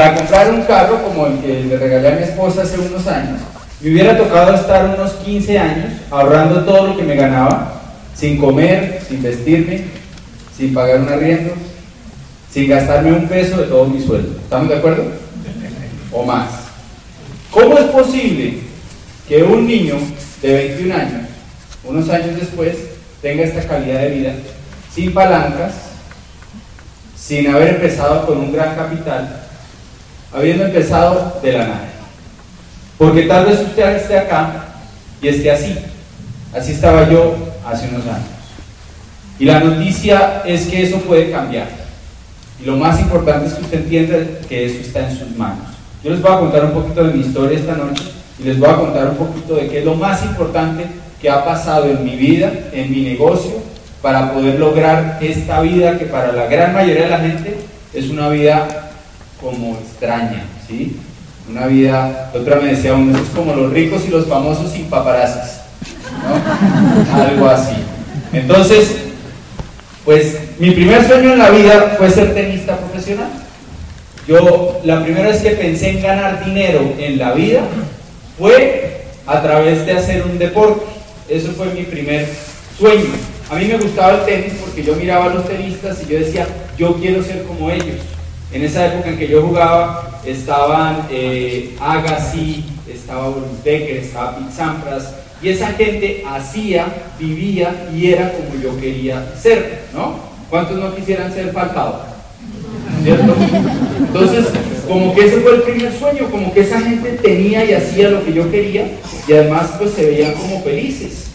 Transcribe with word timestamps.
Para 0.00 0.14
comprar 0.14 0.54
un 0.54 0.62
carro 0.62 1.02
como 1.02 1.26
el 1.26 1.40
que 1.40 1.62
le 1.64 1.76
regalé 1.76 2.08
a 2.08 2.16
mi 2.16 2.22
esposa 2.22 2.62
hace 2.62 2.78
unos 2.78 3.06
años, 3.06 3.38
me 3.82 3.90
hubiera 3.90 4.16
tocado 4.16 4.54
estar 4.54 4.94
unos 4.98 5.12
15 5.12 5.58
años 5.58 5.92
ahorrando 6.10 6.64
todo 6.64 6.86
lo 6.86 6.96
que 6.96 7.02
me 7.02 7.16
ganaba, 7.16 7.82
sin 8.14 8.38
comer, 8.38 9.02
sin 9.06 9.22
vestirme, 9.22 9.82
sin 10.56 10.72
pagar 10.72 11.00
un 11.00 11.08
arriendo, 11.10 11.52
sin 12.50 12.70
gastarme 12.70 13.12
un 13.12 13.28
peso 13.28 13.58
de 13.58 13.66
todo 13.66 13.84
mi 13.84 14.00
sueldo. 14.00 14.40
¿Estamos 14.42 14.70
de 14.70 14.76
acuerdo? 14.76 15.04
O 16.12 16.24
más. 16.24 16.48
¿Cómo 17.50 17.76
es 17.76 17.84
posible 17.90 18.60
que 19.28 19.42
un 19.42 19.66
niño 19.66 19.96
de 20.40 20.54
21 20.54 20.94
años, 20.94 21.28
unos 21.84 22.08
años 22.08 22.40
después, 22.40 22.74
tenga 23.20 23.42
esta 23.42 23.68
calidad 23.68 24.00
de 24.00 24.08
vida 24.08 24.32
sin 24.94 25.12
palancas, 25.12 25.74
sin 27.14 27.48
haber 27.48 27.74
empezado 27.74 28.24
con 28.24 28.38
un 28.38 28.50
gran 28.50 28.74
capital, 28.74 29.49
habiendo 30.32 30.64
empezado 30.64 31.38
de 31.42 31.52
la 31.52 31.66
nada? 31.66 31.88
Porque 32.98 33.22
tal 33.22 33.46
vez 33.46 33.60
usted 33.60 33.96
esté 33.96 34.18
acá 34.18 34.66
y 35.22 35.28
esté 35.28 35.50
así. 35.50 35.76
Así 36.54 36.72
estaba 36.72 37.08
yo 37.08 37.36
hace 37.66 37.88
unos 37.88 38.04
años. 38.06 38.28
Y 39.38 39.46
la 39.46 39.60
noticia 39.60 40.42
es 40.44 40.66
que 40.66 40.82
eso 40.82 40.98
puede 40.98 41.30
cambiar. 41.30 41.68
Y 42.60 42.66
lo 42.66 42.76
más 42.76 43.00
importante 43.00 43.46
es 43.46 43.54
que 43.54 43.62
usted 43.62 43.78
entienda 43.78 44.16
que 44.48 44.66
eso 44.66 44.80
está 44.80 45.08
en 45.08 45.16
sus 45.16 45.34
manos. 45.36 45.64
Yo 46.04 46.10
les 46.10 46.20
voy 46.20 46.30
a 46.32 46.38
contar 46.38 46.64
un 46.66 46.72
poquito 46.72 47.04
de 47.04 47.14
mi 47.14 47.20
historia 47.20 47.58
esta 47.58 47.74
noche 47.74 48.04
y 48.38 48.44
les 48.44 48.58
voy 48.58 48.68
a 48.68 48.76
contar 48.76 49.08
un 49.08 49.16
poquito 49.16 49.54
de 49.54 49.68
qué 49.68 49.78
es 49.80 49.84
lo 49.84 49.94
más 49.94 50.22
importante 50.24 50.84
que 51.20 51.30
ha 51.30 51.44
pasado 51.44 51.86
en 51.86 52.04
mi 52.04 52.16
vida, 52.16 52.50
en 52.72 52.90
mi 52.90 53.02
negocio, 53.02 53.52
para 54.02 54.32
poder 54.32 54.58
lograr 54.58 55.18
esta 55.20 55.60
vida 55.60 55.98
que 55.98 56.06
para 56.06 56.32
la 56.32 56.46
gran 56.46 56.74
mayoría 56.74 57.04
de 57.04 57.10
la 57.10 57.18
gente 57.18 57.58
es 57.92 58.08
una 58.08 58.28
vida 58.30 58.79
como 59.40 59.76
extraña, 59.76 60.44
¿sí? 60.66 60.96
Una 61.48 61.66
vida, 61.66 62.30
otra 62.34 62.56
me 62.56 62.74
decía 62.74 62.94
uno, 62.94 63.18
es 63.18 63.28
como 63.30 63.54
los 63.54 63.72
ricos 63.72 64.02
y 64.06 64.10
los 64.10 64.26
famosos 64.26 64.70
sin 64.72 64.84
paparazzis, 64.86 65.60
¿no? 66.22 67.14
Algo 67.22 67.48
así. 67.48 67.76
Entonces, 68.32 68.96
pues 70.04 70.36
mi 70.58 70.70
primer 70.70 71.06
sueño 71.06 71.32
en 71.32 71.38
la 71.38 71.50
vida 71.50 71.94
fue 71.98 72.10
ser 72.10 72.34
tenista 72.34 72.76
profesional. 72.76 73.30
Yo 74.26 74.80
la 74.84 75.02
primera 75.02 75.28
vez 75.28 75.42
que 75.42 75.50
pensé 75.50 75.90
en 75.90 76.02
ganar 76.02 76.44
dinero 76.44 76.94
en 76.98 77.18
la 77.18 77.32
vida 77.32 77.62
fue 78.38 79.04
a 79.26 79.42
través 79.42 79.86
de 79.86 79.92
hacer 79.92 80.22
un 80.22 80.38
deporte. 80.38 80.84
Eso 81.28 81.52
fue 81.52 81.66
mi 81.74 81.82
primer 81.82 82.28
sueño. 82.78 83.10
A 83.50 83.56
mí 83.56 83.66
me 83.66 83.78
gustaba 83.78 84.18
el 84.18 84.24
tenis 84.24 84.52
porque 84.60 84.84
yo 84.84 84.94
miraba 84.94 85.26
a 85.26 85.34
los 85.34 85.48
tenistas 85.48 85.98
y 86.02 86.12
yo 86.12 86.18
decía, 86.18 86.46
yo 86.78 86.94
quiero 86.96 87.22
ser 87.22 87.42
como 87.44 87.70
ellos. 87.70 87.96
En 88.52 88.64
esa 88.64 88.86
época 88.86 89.10
en 89.10 89.18
que 89.18 89.28
yo 89.28 89.42
jugaba 89.42 90.20
estaban 90.24 91.06
eh, 91.10 91.76
Agassi, 91.80 92.64
estaba 92.92 93.28
Boris 93.28 93.62
Becker, 93.64 93.96
estaba 93.98 94.36
Pete 94.36 94.52
Sampras, 94.52 95.14
y 95.40 95.48
esa 95.48 95.68
gente 95.68 96.24
hacía, 96.28 96.86
vivía 97.18 97.88
y 97.94 98.12
era 98.12 98.32
como 98.32 98.60
yo 98.60 98.78
quería 98.80 99.34
ser, 99.40 99.84
¿no? 99.94 100.18
¿Cuántos 100.50 100.78
no 100.78 100.94
quisieran 100.94 101.32
ser 101.32 101.52
Falcao? 101.52 102.02
¿Cierto? 103.04 103.34
Entonces, 103.98 104.46
como 104.86 105.14
que 105.14 105.26
ese 105.26 105.40
fue 105.40 105.54
el 105.54 105.62
primer 105.62 105.92
sueño, 105.96 106.28
como 106.30 106.52
que 106.52 106.60
esa 106.60 106.80
gente 106.80 107.12
tenía 107.22 107.64
y 107.64 107.72
hacía 107.72 108.10
lo 108.10 108.24
que 108.24 108.32
yo 108.32 108.50
quería 108.50 108.90
y 109.28 109.32
además 109.32 109.70
pues 109.78 109.92
se 109.92 110.04
veían 110.04 110.34
como 110.34 110.60
felices. 110.62 111.29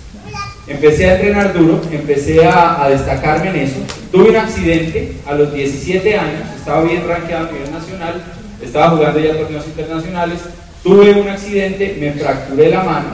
Empecé 0.67 1.09
a 1.09 1.15
entrenar 1.15 1.53
duro, 1.53 1.79
empecé 1.91 2.43
a, 2.45 2.87
destacarme 2.89 3.49
en 3.49 3.55
eso. 3.57 3.75
Tuve 4.11 4.31
un 4.31 4.35
accidente 4.35 5.13
a 5.25 5.35
los 5.35 5.53
17 5.53 6.17
años, 6.17 6.41
estaba 6.57 6.83
bien 6.83 7.07
rankeado 7.07 7.49
a 7.49 7.51
nivel 7.51 7.71
nacional, 7.71 8.23
estaba 8.63 8.97
jugando 8.97 9.19
ya 9.19 9.37
torneos 9.37 9.65
internacionales. 9.67 10.39
Tuve 10.81 11.13
un 11.13 11.29
accidente, 11.29 11.97
me 11.99 12.13
fracturé 12.13 12.69
la 12.69 12.83
mano 12.83 13.09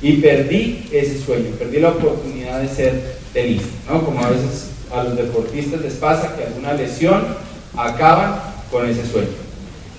y 0.00 0.14
perdí 0.14 0.88
ese 0.92 1.18
sueño, 1.18 1.50
perdí 1.58 1.80
la 1.80 1.90
oportunidad 1.90 2.60
de 2.60 2.68
ser 2.68 3.16
tenista, 3.34 3.68
¿no? 3.90 4.02
Como 4.02 4.24
a 4.24 4.30
veces 4.30 4.70
a 4.94 5.04
los 5.04 5.16
deportistas 5.16 5.82
les 5.82 5.94
pasa 5.94 6.34
que 6.36 6.44
alguna 6.44 6.72
lesión 6.72 7.22
acaban 7.76 8.36
con 8.70 8.88
ese 8.88 9.06
sueño. 9.06 9.28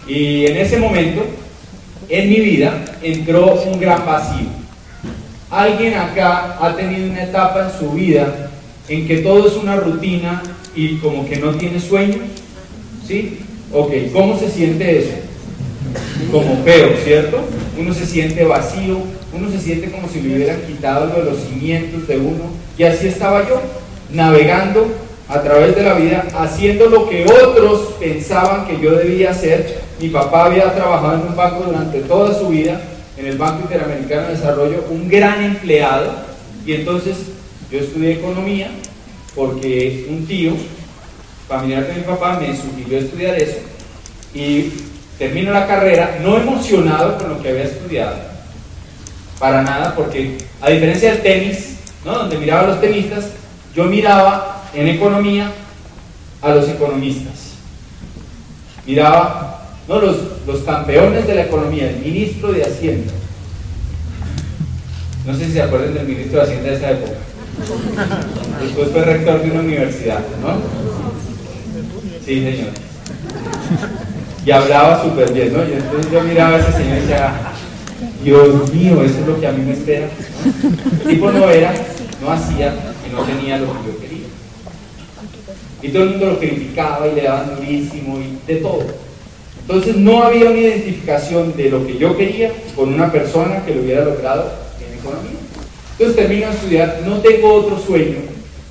Y 0.07 0.45
en 0.47 0.57
ese 0.57 0.77
momento, 0.77 1.23
en 2.09 2.29
mi 2.29 2.39
vida, 2.39 2.83
entró 3.01 3.53
un 3.61 3.79
gran 3.79 4.05
vacío. 4.05 4.64
Alguien 5.49 5.93
acá 5.93 6.57
ha 6.59 6.75
tenido 6.75 7.11
una 7.11 7.23
etapa 7.23 7.69
en 7.69 7.79
su 7.79 7.91
vida 7.91 8.49
en 8.87 9.07
que 9.07 9.17
todo 9.17 9.47
es 9.47 9.55
una 9.55 9.75
rutina 9.75 10.41
y 10.75 10.97
como 10.97 11.25
que 11.27 11.37
no 11.37 11.51
tiene 11.51 11.79
sueños, 11.79 12.21
¿sí? 13.07 13.39
Ok, 13.71 13.91
¿cómo 14.13 14.37
se 14.37 14.49
siente 14.49 14.99
eso? 14.99 15.15
Como 16.31 16.63
feo, 16.63 16.89
¿cierto? 17.03 17.39
Uno 17.77 17.93
se 17.93 18.05
siente 18.05 18.43
vacío, 18.43 18.99
uno 19.33 19.51
se 19.51 19.59
siente 19.59 19.91
como 19.91 20.07
si 20.07 20.21
le 20.21 20.35
hubieran 20.35 20.61
quitado 20.61 21.07
de 21.07 21.29
los 21.29 21.39
cimientos 21.43 22.07
de 22.07 22.17
uno. 22.17 22.45
Y 22.77 22.83
así 22.83 23.07
estaba 23.07 23.47
yo, 23.47 23.61
navegando 24.11 24.87
a 25.27 25.41
través 25.41 25.75
de 25.75 25.83
la 25.83 25.93
vida, 25.93 26.25
haciendo 26.37 26.87
lo 26.87 27.09
que 27.09 27.25
otros 27.25 27.95
pensaban 27.99 28.67
que 28.67 28.79
yo 28.79 28.91
debía 28.95 29.31
hacer. 29.31 29.81
Mi 29.99 30.09
papá 30.09 30.45
había 30.45 30.73
trabajado 30.73 31.15
en 31.15 31.27
un 31.27 31.35
banco 31.35 31.63
durante 31.65 31.99
toda 32.01 32.37
su 32.37 32.49
vida, 32.49 32.81
en 33.17 33.25
el 33.25 33.37
Banco 33.37 33.63
Interamericano 33.63 34.27
de 34.27 34.35
Desarrollo, 34.35 34.85
un 34.89 35.07
gran 35.07 35.43
empleado. 35.43 36.13
Y 36.65 36.73
entonces 36.73 37.17
yo 37.71 37.79
estudié 37.79 38.13
economía 38.13 38.69
porque 39.35 40.07
un 40.09 40.25
tío, 40.25 40.53
familiar 41.47 41.87
de 41.87 41.93
mi 41.95 42.01
papá, 42.01 42.39
me 42.39 42.55
sugirió 42.55 42.99
estudiar 42.99 43.35
eso. 43.35 43.57
Y 44.33 44.71
termino 45.17 45.51
la 45.51 45.67
carrera 45.67 46.19
no 46.21 46.37
emocionado 46.37 47.17
con 47.17 47.29
lo 47.29 47.41
que 47.41 47.49
había 47.49 47.63
estudiado, 47.63 48.17
para 49.39 49.61
nada, 49.61 49.95
porque 49.95 50.37
a 50.61 50.69
diferencia 50.69 51.11
del 51.11 51.21
tenis, 51.21 51.77
¿no? 52.03 52.13
donde 52.13 52.37
miraba 52.37 52.63
a 52.63 52.67
los 52.67 52.81
tenistas, 52.81 53.25
yo 53.75 53.85
miraba 53.85 54.63
en 54.73 54.87
economía 54.87 55.51
a 56.41 56.49
los 56.49 56.69
economistas. 56.69 57.53
Miraba 58.85 59.64
¿no? 59.87 60.01
los, 60.01 60.17
campeones 60.65 61.27
de 61.27 61.35
la 61.35 61.43
economía, 61.43 61.89
el 61.89 61.97
ministro 61.97 62.51
de 62.51 62.63
Hacienda. 62.63 63.13
No 65.25 65.35
sé 65.35 65.45
si 65.45 65.53
se 65.53 65.61
acuerdan 65.61 65.93
del 65.93 66.07
ministro 66.07 66.39
de 66.39 66.43
Hacienda 66.43 66.69
de 66.69 66.75
esa 66.75 66.91
época. 66.91 67.17
Después 68.61 68.89
fue 68.89 69.01
rector 69.03 69.41
de 69.41 69.51
una 69.51 69.59
universidad, 69.61 70.19
¿no? 70.41 70.57
Sí, 72.25 72.43
señor. 72.43 72.69
Y 74.45 74.51
hablaba 74.51 75.03
súper 75.03 75.31
bien, 75.33 75.53
¿no? 75.53 75.63
Y 75.63 75.73
entonces 75.73 76.11
yo 76.11 76.21
miraba 76.21 76.57
a 76.57 76.59
ese 76.59 76.71
señor 76.71 76.97
y 76.97 77.01
decía, 77.01 77.33
Dios 78.23 78.73
mío, 78.73 79.03
eso 79.03 79.19
es 79.19 79.27
lo 79.27 79.39
que 79.39 79.47
a 79.47 79.51
mí 79.51 79.63
me 79.63 79.73
espera. 79.73 80.07
El 80.45 81.09
tipo 81.09 81.31
no 81.31 81.49
era, 81.49 81.73
no 82.21 82.31
hacía 82.31 82.73
y 83.07 83.13
no 83.13 83.21
tenía 83.23 83.57
lo 83.57 83.67
que 83.67 83.87
yo 83.87 83.99
quería. 83.99 84.27
Y 85.81 85.89
todo 85.89 86.03
el 86.03 86.09
mundo 86.11 86.25
lo 86.27 86.39
criticaba 86.39 87.07
y 87.07 87.15
le 87.15 87.23
daban 87.23 87.55
durísimo 87.55 88.19
y 88.19 88.37
de 88.51 88.59
todo. 88.59 89.04
Entonces 89.67 89.95
no 89.95 90.23
había 90.23 90.51
una 90.51 90.59
identificación 90.59 91.55
de 91.57 91.69
lo 91.71 91.87
que 91.87 91.97
yo 91.97 92.15
quería 92.15 92.51
con 92.75 92.93
una 92.93 93.11
persona 93.11 93.65
que 93.65 93.73
lo 93.73 93.81
hubiera 93.81 94.05
logrado 94.05 94.51
en 94.79 94.99
economía. 94.99 95.39
Entonces 95.93 96.15
termino 96.15 96.47
de 96.47 96.53
estudiar, 96.53 97.01
no 97.05 97.15
tengo 97.17 97.53
otro 97.53 97.79
sueño 97.79 98.17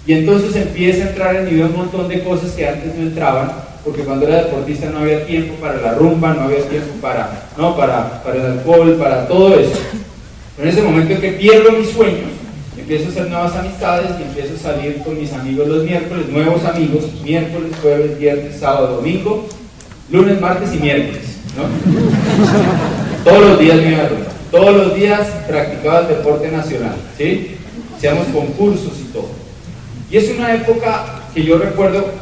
y 0.06 0.12
entonces 0.12 0.55
empieza 0.55 1.05
a 1.05 1.09
entrar 1.09 1.37
en 1.37 1.47
mi 1.47 1.50
vida 1.53 1.66
un 1.66 1.77
montón 1.77 2.06
de 2.09 2.22
cosas 2.22 2.53
que 2.53 2.69
antes 2.69 2.94
no 2.94 3.03
entraban 3.03 3.53
porque 3.84 4.03
cuando 4.03 4.27
era 4.27 4.44
deportista 4.44 4.88
no 4.88 5.00
había 5.00 5.27
tiempo 5.27 5.55
para 5.55 5.81
la 5.81 5.94
rumba, 5.94 6.32
no 6.32 6.43
había 6.43 6.66
tiempo 6.69 6.94
para, 7.03 7.49
no, 7.59 7.76
para, 7.76 8.22
para 8.22 8.37
el 8.37 8.47
alcohol, 8.53 8.97
para 8.99 9.28
todo 9.28 9.59
eso. 9.59 9.78
Pero 10.56 10.69
en 10.69 10.75
ese 10.75 10.82
momento 10.82 11.12
en 11.12 11.21
que 11.21 11.32
pierdo 11.32 11.72
mis 11.72 11.91
sueños, 11.91 12.31
empiezo 12.78 13.06
a 13.06 13.09
hacer 13.09 13.28
nuevas 13.28 13.56
amistades 13.56 14.11
y 14.19 14.22
empiezo 14.22 14.55
a 14.55 14.72
salir 14.72 15.03
con 15.03 15.19
mis 15.19 15.32
amigos 15.32 15.69
los 15.69 15.84
miércoles, 15.84 16.28
nuevos 16.28 16.65
amigos, 16.65 17.05
miércoles, 17.22 17.72
jueves, 17.82 18.19
viernes, 18.19 18.56
sábado, 18.59 18.97
domingo, 18.97 19.47
lunes, 20.14 20.41
martes 20.41 20.72
y 20.72 20.78
miércoles. 20.78 21.22
¿no? 21.56 21.64
Todos 23.25 23.50
los 23.50 23.58
días 23.58 23.76
me 23.78 23.90
iba 23.90 24.05
a 24.05 24.08
rumba. 24.08 24.26
Todos 24.50 24.76
los 24.76 24.94
días 24.94 25.26
practicaba 25.49 26.00
el 26.00 26.08
deporte 26.08 26.50
nacional, 26.50 26.94
¿sí? 27.19 27.56
Hacíamos 27.96 28.28
concursos 28.28 28.93
y 29.00 29.12
todo. 29.12 29.31
Y 30.11 30.16
es 30.16 30.31
una 30.31 30.55
época 30.55 31.22
que 31.34 31.43
yo 31.43 31.58
recuerdo 31.58 32.12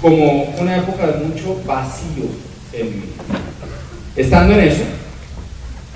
como 0.00 0.44
una 0.58 0.78
época 0.78 1.06
de 1.06 1.24
mucho 1.24 1.60
vacío 1.66 2.24
en 2.72 2.86
mí. 2.86 3.04
Estando 4.16 4.54
en 4.54 4.60
eso, 4.60 4.84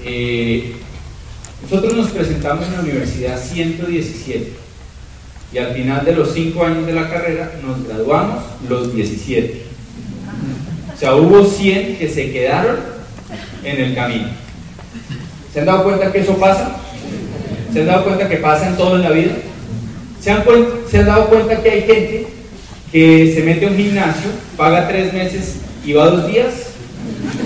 eh, 0.04 0.76
nosotros 1.62 1.94
nos 1.94 2.10
presentamos 2.10 2.66
en 2.66 2.72
la 2.74 2.80
universidad 2.80 3.40
117 3.40 4.52
y 5.54 5.58
al 5.58 5.72
final 5.72 6.04
de 6.04 6.12
los 6.14 6.34
5 6.34 6.62
años 6.62 6.86
de 6.86 6.92
la 6.92 7.08
carrera 7.08 7.52
nos 7.64 7.86
graduamos 7.86 8.44
los 8.68 8.94
17. 8.94 9.65
O 10.96 10.98
sea, 10.98 11.14
hubo 11.14 11.44
100 11.44 11.98
que 11.98 12.08
se 12.08 12.32
quedaron 12.32 12.76
en 13.62 13.80
el 13.80 13.94
camino. 13.94 14.28
¿Se 15.52 15.60
han 15.60 15.66
dado 15.66 15.84
cuenta 15.84 16.10
que 16.10 16.20
eso 16.20 16.38
pasa? 16.38 16.76
¿Se 17.72 17.80
han 17.80 17.86
dado 17.86 18.04
cuenta 18.04 18.28
que 18.28 18.38
pasa 18.38 18.68
en 18.68 18.76
todo 18.76 18.96
en 18.96 19.02
la 19.02 19.10
vida? 19.10 19.32
¿Se 20.20 20.30
han, 20.30 20.42
¿Se 20.90 20.98
han 20.98 21.06
dado 21.06 21.26
cuenta 21.26 21.62
que 21.62 21.70
hay 21.70 21.82
gente 21.82 22.26
que 22.90 23.32
se 23.34 23.42
mete 23.42 23.66
a 23.66 23.68
un 23.68 23.76
gimnasio, 23.76 24.30
paga 24.56 24.88
tres 24.88 25.12
meses 25.12 25.56
y 25.84 25.92
va 25.92 26.08
dos 26.08 26.28
días. 26.28 26.54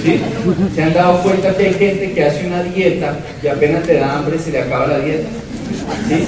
¿sí? 0.02 0.20
¿Se 0.74 0.82
han 0.82 0.94
dado 0.94 1.20
cuenta 1.22 1.56
que 1.56 1.66
hay 1.66 1.74
gente 1.74 2.12
que 2.12 2.24
hace 2.24 2.46
una 2.46 2.62
dieta 2.62 3.18
y 3.42 3.48
apenas 3.48 3.82
te 3.82 3.94
da 3.94 4.18
hambre 4.18 4.38
se 4.38 4.52
le 4.52 4.60
acaba 4.60 4.86
la 4.86 5.00
dieta? 5.00 5.28
¿Sí? 6.08 6.26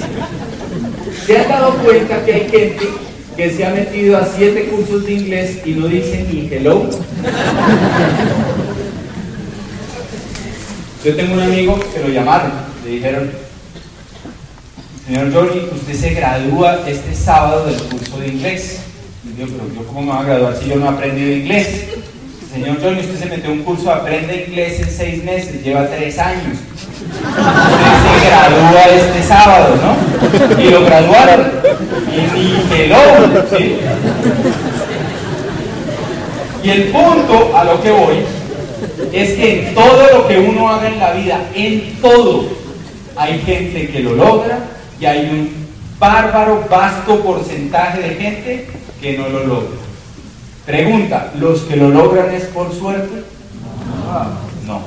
¿Se 1.25 1.37
han 1.37 1.47
dado 1.47 1.77
cuenta 1.77 2.25
que 2.25 2.33
hay 2.33 2.49
gente 2.49 2.85
que 3.35 3.51
se 3.51 3.65
ha 3.65 3.71
metido 3.71 4.17
a 4.17 4.25
siete 4.25 4.65
cursos 4.65 5.05
de 5.05 5.13
inglés 5.13 5.59
y 5.65 5.71
no 5.71 5.87
dice 5.87 6.25
ni 6.31 6.47
hello? 6.51 6.89
Yo 11.03 11.15
tengo 11.15 11.33
un 11.33 11.41
amigo 11.41 11.77
que 11.93 11.99
lo 11.99 12.09
llamaron, 12.09 12.51
le 12.85 12.91
dijeron, 12.91 13.31
señor 15.05 15.33
Johnny, 15.33 15.67
usted 15.73 15.93
se 15.93 16.11
gradúa 16.11 16.79
este 16.87 17.13
sábado 17.13 17.65
del 17.65 17.75
curso 17.83 18.19
de 18.19 18.27
inglés. 18.29 18.79
Y 19.25 19.39
yo, 19.39 19.47
pero 19.47 19.67
yo 19.75 19.85
cómo 19.87 20.01
me 20.01 20.11
voy 20.11 20.21
a 20.21 20.23
graduar 20.23 20.57
si 20.57 20.69
yo 20.69 20.75
no 20.77 20.85
he 20.85 20.89
aprendido 20.89 21.31
inglés. 21.31 21.85
Señor 22.53 22.79
Johnny, 22.81 22.99
usted 22.99 23.19
se 23.19 23.25
metió 23.25 23.49
a 23.49 23.53
un 23.53 23.63
curso, 23.63 23.91
aprende 23.91 24.45
inglés 24.47 24.79
en 24.79 24.89
seis 24.89 25.23
meses, 25.23 25.63
lleva 25.63 25.87
tres 25.87 26.19
años. 26.19 26.57
Usted 26.93 28.21
se 28.21 28.27
gradúa 28.29 28.83
este 28.95 29.23
sábado, 29.23 29.75
¿no? 29.81 30.61
Y 30.61 30.69
lo 30.69 30.85
graduaron. 30.85 31.51
¿Sí? 33.57 33.77
Y 36.63 36.69
el 36.69 36.83
punto 36.85 37.57
a 37.57 37.63
lo 37.65 37.81
que 37.81 37.91
voy 37.91 38.17
es 39.11 39.33
que 39.33 39.67
en 39.67 39.75
todo 39.75 40.07
lo 40.13 40.27
que 40.27 40.39
uno 40.39 40.69
haga 40.69 40.87
en 40.87 40.99
la 40.99 41.11
vida, 41.11 41.41
en 41.53 41.95
todo, 42.01 42.45
hay 43.15 43.39
gente 43.39 43.89
que 43.89 43.99
lo 43.99 44.13
logra 44.13 44.59
y 44.99 45.05
hay 45.05 45.29
un 45.29 45.63
bárbaro, 45.99 46.65
vasto 46.69 47.19
porcentaje 47.21 48.01
de 48.01 48.15
gente 48.15 48.67
que 49.01 49.17
no 49.17 49.29
lo 49.29 49.45
logra. 49.45 49.77
Pregunta, 50.65 51.31
¿los 51.37 51.61
que 51.61 51.75
lo 51.75 51.89
logran 51.89 52.33
es 52.33 52.45
por 52.45 52.73
suerte? 52.73 53.23
No. 54.65 54.81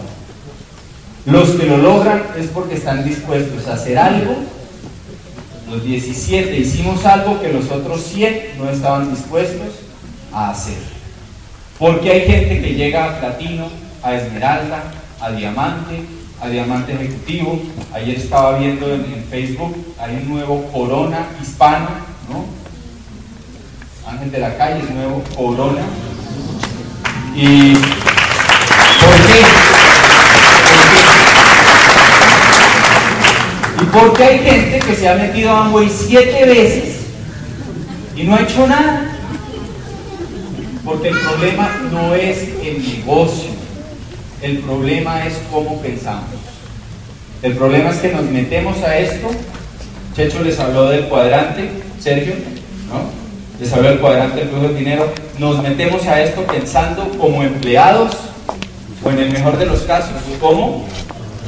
Los 1.27 1.51
que 1.51 1.67
lo 1.67 1.77
logran 1.77 2.23
es 2.39 2.47
porque 2.47 2.77
están 2.77 3.05
dispuestos 3.05 3.67
a 3.69 3.75
hacer 3.75 3.99
algo. 3.99 4.37
Los 5.71 5.83
17 5.83 6.57
hicimos 6.57 7.05
algo 7.05 7.41
que 7.41 7.53
los 7.53 7.71
otros 7.71 8.03
100 8.03 8.59
no 8.59 8.71
estaban 8.71 9.11
dispuestos 9.11 9.81
a 10.33 10.51
hacer. 10.51 10.79
Porque 11.79 12.11
hay 12.11 12.21
gente 12.23 12.63
que 12.63 12.75
llega 12.75 13.05
a 13.05 13.21
platino, 13.21 13.69
a 14.03 14.15
esmeralda, 14.15 14.85
a 15.21 15.31
diamante, 15.33 16.03
a 16.41 16.49
diamante 16.49 16.93
ejecutivo. 16.93 17.61
Ayer 17.93 18.17
estaba 18.17 18.59
viendo 18.59 18.93
en, 18.93 19.25
Facebook, 19.29 19.77
hay 19.99 20.17
un 20.23 20.29
nuevo 20.29 20.71
corona 20.73 21.27
hispano, 21.43 21.89
¿no? 22.31 22.47
Ángel 24.09 24.31
de 24.31 24.39
la 24.39 24.57
calle 24.57 24.85
es 24.85 24.91
nuevo 24.91 25.23
corona. 25.37 25.83
¿Y 27.35 27.75
¿Y 33.87 33.89
por 33.89 34.13
qué 34.15 34.25
hay 34.25 34.39
gente 34.39 34.81
que 34.81 34.95
se 34.97 35.09
ha 35.09 35.15
metido 35.15 35.51
a 35.51 35.67
Amway 35.67 35.89
siete 35.89 36.45
veces 36.45 36.97
y 38.17 38.25
no 38.25 38.35
ha 38.35 38.41
hecho 38.41 38.67
nada? 38.67 39.13
Porque 40.85 41.09
el 41.09 41.19
problema 41.19 41.71
no 41.93 42.15
es 42.15 42.39
el 42.65 42.83
negocio, 42.83 43.51
el 44.43 44.59
problema 44.59 45.25
es 45.27 45.35
cómo 45.53 45.81
pensamos. 45.81 46.31
El 47.43 47.55
problema 47.55 47.91
es 47.91 47.99
que 47.99 48.09
nos 48.09 48.25
metemos 48.25 48.83
a 48.83 48.99
esto. 48.99 49.29
Checho 50.17 50.43
les 50.43 50.59
habló 50.59 50.89
del 50.89 51.05
cuadrante, 51.05 51.71
Sergio, 52.01 52.35
¿no? 52.89 53.11
Les 53.61 53.73
habló 53.73 53.91
del 53.91 54.01
cuadrante 54.01 54.41
del 54.41 54.49
flujo 54.49 54.69
del 54.69 54.79
dinero. 54.79 55.13
Nos 55.39 55.63
metemos 55.63 56.05
a 56.07 56.23
esto 56.23 56.43
pensando 56.43 57.09
como 57.19 57.43
empleados, 57.43 58.17
o 59.05 59.11
en 59.11 59.19
el 59.19 59.31
mejor 59.31 59.59
de 59.59 59.67
los 59.67 59.81
casos, 59.83 60.13
como 60.41 60.87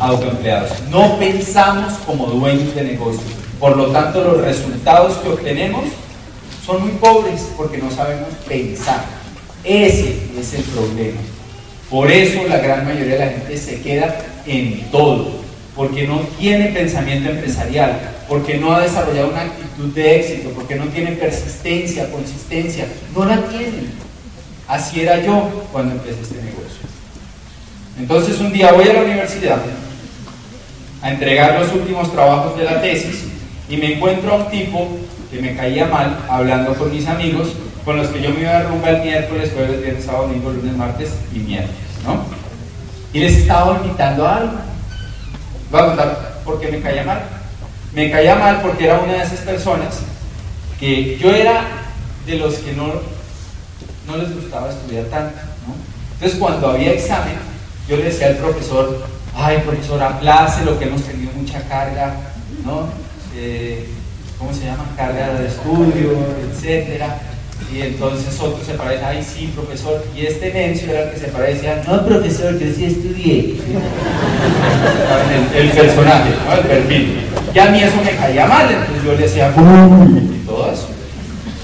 autoempleados. 0.00 0.70
No 0.90 1.18
pensamos 1.18 1.94
como 2.06 2.26
dueños 2.26 2.74
de 2.74 2.84
negocio. 2.84 3.22
Por 3.58 3.76
lo 3.76 3.86
tanto, 3.86 4.22
los 4.22 4.40
resultados 4.40 5.16
que 5.18 5.28
obtenemos 5.28 5.84
son 6.64 6.82
muy 6.82 6.92
pobres 6.92 7.48
porque 7.56 7.78
no 7.78 7.90
sabemos 7.90 8.28
pensar. 8.46 9.04
Ese 9.64 10.16
es 10.38 10.54
el 10.54 10.62
problema. 10.64 11.18
Por 11.90 12.10
eso 12.10 12.42
la 12.46 12.58
gran 12.58 12.84
mayoría 12.84 13.14
de 13.14 13.18
la 13.18 13.30
gente 13.30 13.56
se 13.56 13.80
queda 13.80 14.16
en 14.46 14.90
todo, 14.90 15.30
porque 15.74 16.06
no 16.06 16.20
tiene 16.38 16.66
pensamiento 16.66 17.30
empresarial, 17.30 17.98
porque 18.28 18.58
no 18.58 18.72
ha 18.72 18.82
desarrollado 18.82 19.30
una 19.30 19.42
actitud 19.42 19.94
de 19.94 20.20
éxito, 20.20 20.50
porque 20.50 20.74
no 20.74 20.84
tiene 20.86 21.12
persistencia, 21.12 22.10
consistencia, 22.10 22.86
no 23.16 23.24
la 23.24 23.40
tiene. 23.48 23.88
Así 24.68 25.00
era 25.00 25.20
yo 25.24 25.66
cuando 25.72 25.94
empecé 25.94 26.20
este 26.20 26.36
negocio. 26.36 26.58
Entonces 27.98 28.38
un 28.38 28.52
día 28.52 28.72
voy 28.72 28.86
a 28.88 28.92
la 28.92 29.02
universidad 29.02 29.58
a 31.02 31.10
entregar 31.10 31.60
los 31.60 31.72
últimos 31.72 32.12
trabajos 32.12 32.56
de 32.56 32.64
la 32.64 32.80
tesis 32.80 33.24
y 33.68 33.76
me 33.76 33.94
encuentro 33.94 34.32
a 34.32 34.36
un 34.36 34.50
tipo 34.50 34.98
que 35.30 35.40
me 35.40 35.54
caía 35.54 35.86
mal 35.86 36.18
hablando 36.28 36.74
con 36.74 36.90
mis 36.90 37.06
amigos 37.06 37.48
con 37.84 37.96
los 37.96 38.08
que 38.08 38.20
yo 38.20 38.30
me 38.30 38.40
iba 38.40 38.58
a 38.58 38.62
rumba 38.64 38.90
el 38.90 39.02
miércoles, 39.02 39.50
jueves, 39.54 39.80
viernes, 39.80 40.04
sábado, 40.04 40.26
domingo, 40.26 40.50
lunes, 40.50 40.76
martes 40.76 41.10
y 41.32 41.38
miércoles, 41.38 41.76
¿no? 42.04 42.22
Y 43.12 43.20
les 43.20 43.38
estaba 43.38 43.78
invitando 43.82 44.26
a 44.26 44.36
algo. 44.36 44.58
Voy 45.70 45.80
a 45.80 45.86
contar 45.86 46.40
por 46.44 46.60
qué 46.60 46.68
me 46.68 46.80
caía 46.80 47.04
mal. 47.04 47.22
Me 47.94 48.10
caía 48.10 48.34
mal 48.34 48.60
porque 48.60 48.84
era 48.84 49.00
una 49.00 49.14
de 49.14 49.22
esas 49.22 49.40
personas 49.40 50.00
que 50.78 51.16
yo 51.16 51.30
era 51.30 51.64
de 52.26 52.36
los 52.36 52.56
que 52.56 52.74
no, 52.74 52.92
no 54.06 54.16
les 54.18 54.34
gustaba 54.34 54.68
estudiar 54.68 55.06
tanto. 55.06 55.38
Entonces 56.14 56.38
cuando 56.38 56.68
había 56.68 56.92
examen, 56.92 57.36
yo 57.88 57.96
le 57.96 58.04
decía 58.04 58.26
al 58.26 58.36
profesor, 58.36 59.06
ay 59.38 59.58
profesor, 59.64 60.02
aplace 60.02 60.64
lo 60.64 60.78
que 60.78 60.84
hemos 60.86 61.02
tenido 61.02 61.32
mucha 61.32 61.62
carga, 61.68 62.14
¿no? 62.64 62.88
¿Cómo 64.38 64.52
se 64.52 64.66
llama? 64.66 64.84
Carga 64.96 65.34
de 65.34 65.48
estudio, 65.48 66.12
etcétera 66.52 67.18
y 67.74 67.82
entonces 67.82 68.40
otro 68.40 68.64
se 68.64 68.74
parece, 68.74 69.04
ay 69.04 69.22
sí, 69.22 69.52
profesor, 69.54 70.02
y 70.16 70.24
este 70.24 70.50
mencio 70.52 70.90
era 70.90 71.04
el 71.04 71.10
que 71.10 71.18
se 71.18 71.28
parecía, 71.28 71.82
no, 71.86 72.04
profesor, 72.06 72.58
yo 72.58 72.66
sí 72.74 72.84
estudié. 72.86 73.56
el, 75.54 75.70
personaje, 75.70 76.30
¿no? 76.46 76.54
el 76.54 76.60
perfil. 76.60 77.20
Y 77.54 77.58
a 77.58 77.66
mí 77.66 77.80
eso 77.80 77.96
me 78.02 78.12
caía 78.12 78.46
mal, 78.46 78.70
entonces 78.70 79.04
yo 79.04 79.12
le 79.12 79.18
decía, 79.18 79.52
y 79.54 80.46
todo 80.46 80.72
eso. 80.72 80.88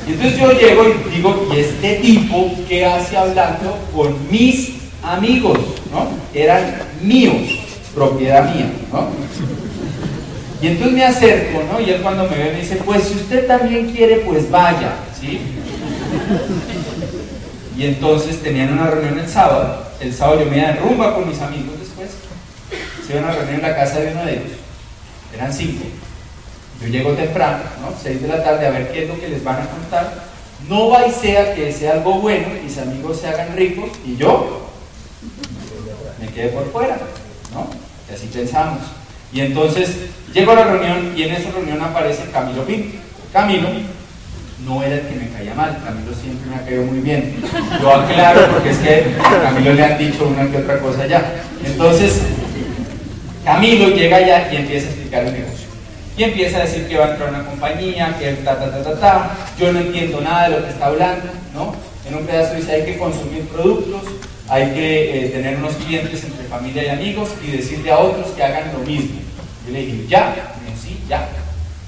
Y 0.06 0.12
entonces 0.12 0.38
yo 0.38 0.52
llego 0.52 0.84
y 0.84 1.16
digo, 1.16 1.48
¿y 1.54 1.60
este 1.60 1.94
tipo 1.94 2.52
qué 2.68 2.84
hace 2.84 3.16
hablando 3.16 3.78
con 3.94 4.14
mis 4.30 4.74
amigos? 5.02 5.58
¿no? 5.90 6.10
Eran 6.34 6.82
míos, 7.00 7.42
propiedad 7.94 8.54
mía, 8.54 8.72
¿no? 8.92 9.08
Y 10.60 10.68
entonces 10.68 10.94
me 10.94 11.04
acerco, 11.04 11.62
¿no? 11.70 11.80
Y 11.80 11.90
él 11.90 12.00
cuando 12.00 12.24
me 12.24 12.36
ve 12.36 12.52
me 12.52 12.60
dice, 12.60 12.76
pues 12.76 13.04
si 13.04 13.14
usted 13.14 13.46
también 13.46 13.92
quiere, 13.92 14.18
pues 14.18 14.50
vaya, 14.50 14.94
¿sí? 15.18 15.40
Y 17.76 17.84
entonces 17.84 18.42
tenían 18.42 18.72
una 18.72 18.86
reunión 18.86 19.18
el 19.18 19.28
sábado. 19.28 19.84
El 20.00 20.14
sábado 20.14 20.40
yo 20.40 20.50
me 20.50 20.58
iba 20.58 20.68
de 20.68 20.74
rumba 20.74 21.14
con 21.14 21.28
mis 21.28 21.40
amigos 21.40 21.78
después. 21.78 22.10
Se 23.06 23.12
iban 23.12 23.24
a 23.24 23.32
reunir 23.32 23.56
en 23.56 23.62
la 23.62 23.76
casa 23.76 24.00
de 24.00 24.12
uno 24.12 24.24
de 24.24 24.32
ellos. 24.32 24.52
Eran 25.34 25.52
cinco. 25.52 25.84
Yo 26.80 26.88
llego 26.88 27.12
temprano, 27.12 27.62
¿no? 27.80 27.92
Seis 28.00 28.22
de 28.22 28.28
la 28.28 28.42
tarde 28.42 28.66
a 28.66 28.70
ver 28.70 28.90
qué 28.92 29.04
es 29.04 29.08
lo 29.08 29.20
que 29.20 29.28
les 29.28 29.42
van 29.44 29.62
a 29.62 29.66
contar. 29.66 30.24
No 30.68 30.88
va 30.88 31.06
y 31.06 31.12
sea 31.12 31.54
que 31.54 31.72
sea 31.72 31.92
algo 31.92 32.20
bueno, 32.20 32.46
y 32.58 32.64
mis 32.64 32.78
amigos 32.78 33.20
se 33.20 33.28
hagan 33.28 33.54
ricos 33.54 33.90
y 34.06 34.16
yo 34.16 34.70
me 36.20 36.28
quede 36.28 36.48
por 36.48 36.70
fuera, 36.72 36.96
¿no? 37.52 37.83
Y 38.14 38.16
así 38.16 38.26
pensamos. 38.32 38.78
Y 39.32 39.40
entonces 39.40 39.96
llego 40.32 40.52
a 40.52 40.54
la 40.54 40.64
reunión 40.64 41.12
y 41.16 41.24
en 41.24 41.34
esa 41.34 41.50
reunión 41.50 41.82
aparece 41.82 42.30
Camilo 42.32 42.64
Pinto. 42.64 42.98
Camilo 43.32 43.68
no 44.64 44.84
era 44.84 44.94
el 44.94 45.00
que 45.00 45.16
me 45.16 45.28
caía 45.30 45.52
mal, 45.54 45.76
Camilo 45.84 46.14
siempre 46.14 46.48
me 46.48 46.54
ha 46.54 46.64
caído 46.64 46.84
muy 46.84 47.00
bien. 47.00 47.42
Lo 47.82 47.92
aclaro 47.92 48.52
porque 48.52 48.70
es 48.70 48.78
que 48.78 49.16
a 49.20 49.42
Camilo 49.42 49.74
le 49.74 49.84
han 49.84 49.98
dicho 49.98 50.28
una 50.28 50.48
que 50.48 50.58
otra 50.58 50.78
cosa 50.78 51.08
ya. 51.08 51.42
Entonces, 51.64 52.20
Camilo 53.44 53.88
llega 53.88 54.18
allá 54.18 54.52
y 54.52 54.56
empieza 54.58 54.86
a 54.86 54.90
explicar 54.90 55.24
el 55.26 55.32
negocio. 55.32 55.66
Y 56.16 56.22
empieza 56.22 56.58
a 56.58 56.62
decir 56.66 56.86
que 56.86 56.96
va 56.96 57.06
a 57.06 57.10
entrar 57.10 57.30
una 57.30 57.44
compañía, 57.44 58.16
que 58.16 58.30
ta, 58.44 58.56
ta, 58.56 58.70
ta, 58.70 58.84
ta, 58.84 59.00
ta. 59.00 59.30
Yo 59.58 59.72
no 59.72 59.80
entiendo 59.80 60.20
nada 60.20 60.48
de 60.48 60.56
lo 60.56 60.64
que 60.64 60.70
está 60.70 60.86
hablando, 60.86 61.26
¿no? 61.52 61.74
En 62.08 62.14
un 62.14 62.26
pedazo 62.26 62.54
dice 62.54 62.70
hay 62.70 62.84
que 62.84 62.96
consumir 62.96 63.48
productos, 63.48 64.02
hay 64.48 64.72
que 64.72 65.26
eh, 65.26 65.28
tener 65.30 65.56
unos 65.56 65.74
clientes 65.74 66.22
entre 66.24 66.44
familia 66.44 66.84
y 66.84 66.88
amigos 66.88 67.30
y 67.42 67.50
decirle 67.50 67.90
a 67.90 67.98
otros 67.98 68.28
que 68.28 68.42
hagan 68.42 68.72
lo 68.72 68.80
mismo. 68.80 69.20
Yo 69.66 69.72
le 69.72 69.86
dije, 69.86 70.06
ya, 70.08 70.54
sí, 70.80 71.00
ya. 71.08 71.28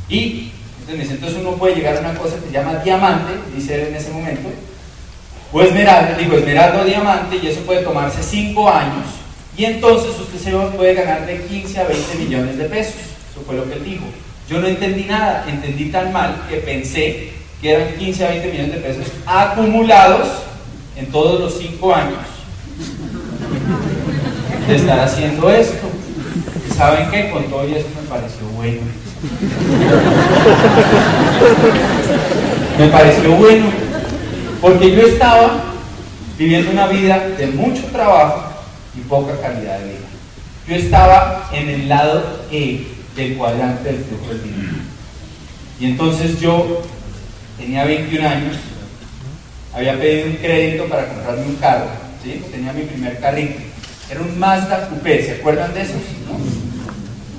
Y 0.09 0.53
entonces 0.89 1.39
uno 1.41 1.53
puede 1.53 1.75
llegar 1.75 1.97
a 1.97 2.01
una 2.01 2.15
cosa 2.15 2.37
que 2.37 2.47
se 2.47 2.53
llama 2.53 2.77
diamante, 2.77 3.33
dice 3.55 3.75
él 3.75 3.89
en 3.89 3.97
ese 3.97 4.11
momento, 4.11 4.49
o 5.53 5.63
esmeralda, 5.63 6.17
digo 6.17 6.37
esmeralda 6.37 6.83
o 6.83 6.85
diamante, 6.85 7.39
y 7.43 7.47
eso 7.49 7.61
puede 7.61 7.83
tomarse 7.83 8.23
5 8.23 8.71
años, 8.71 9.05
y 9.57 9.65
entonces 9.65 10.11
usted 10.19 10.39
se 10.39 10.77
puede 10.77 10.95
ganar 10.95 11.27
de 11.27 11.43
15 11.43 11.81
a 11.81 11.85
20 11.85 12.15
millones 12.17 12.59
de 12.59 12.65
pesos. 12.67 12.95
Eso 13.31 13.43
fue 13.45 13.57
lo 13.57 13.67
que 13.67 13.75
él 13.75 13.85
dijo. 13.85 14.05
Yo 14.49 14.61
no 14.61 14.69
entendí 14.69 15.05
nada, 15.05 15.45
entendí 15.49 15.87
tan 15.87 16.13
mal 16.13 16.45
que 16.49 16.57
pensé 16.57 17.31
que 17.61 17.71
eran 17.73 17.95
15 17.97 18.25
a 18.27 18.29
20 18.29 18.49
millones 18.49 18.73
de 18.75 18.81
pesos 18.81 19.07
acumulados 19.25 20.29
en 20.97 21.07
todos 21.07 21.41
los 21.41 21.59
5 21.59 21.95
años. 21.95 22.36
De 24.67 24.77
estar 24.77 25.01
haciendo 25.01 25.51
esto. 25.51 25.89
¿Saben 26.77 27.11
qué? 27.11 27.31
Con 27.31 27.45
todo 27.45 27.63
eso 27.63 27.87
me 28.01 28.09
pareció 28.09 28.47
bueno. 28.55 28.81
me 32.79 32.89
pareció 32.89 33.33
bueno, 33.33 33.67
porque 34.61 34.95
yo 34.95 35.03
estaba 35.03 35.65
viviendo 36.37 36.71
una 36.73 36.87
vida 36.89 37.29
de 37.39 37.47
mucho 37.47 37.85
trabajo 37.87 38.43
y 38.97 39.01
poca 39.01 39.41
calidad 39.41 39.79
de 39.79 39.85
vida. 39.85 39.99
Yo 40.69 40.75
estaba 40.75 41.49
en 41.53 41.69
el 41.69 41.89
lado 41.89 42.45
E 42.51 42.87
del 43.15 43.37
cuadrante 43.37 43.93
del 43.93 44.05
flujo 44.05 44.29
del 44.29 44.43
dinero. 44.43 44.75
Y 45.81 45.87
entonces 45.87 46.41
yo 46.41 46.83
tenía 47.57 47.85
21 47.85 48.29
años, 48.29 48.57
había 49.75 49.99
pedido 49.99 50.27
un 50.27 50.37
crédito 50.37 50.87
para 50.87 51.09
comprarme 51.09 51.47
un 51.47 51.57
carro, 51.57 51.87
¿sí? 52.23 52.43
tenía 52.51 52.73
mi 52.73 52.83
primer 52.83 53.19
carrito. 53.21 53.76
Era 54.11 54.21
un 54.21 54.39
Mazda 54.39 54.89
Coupé, 54.89 55.25
¿se 55.25 55.33
acuerdan 55.33 55.75
de 55.75 55.83
esos? 55.83 55.97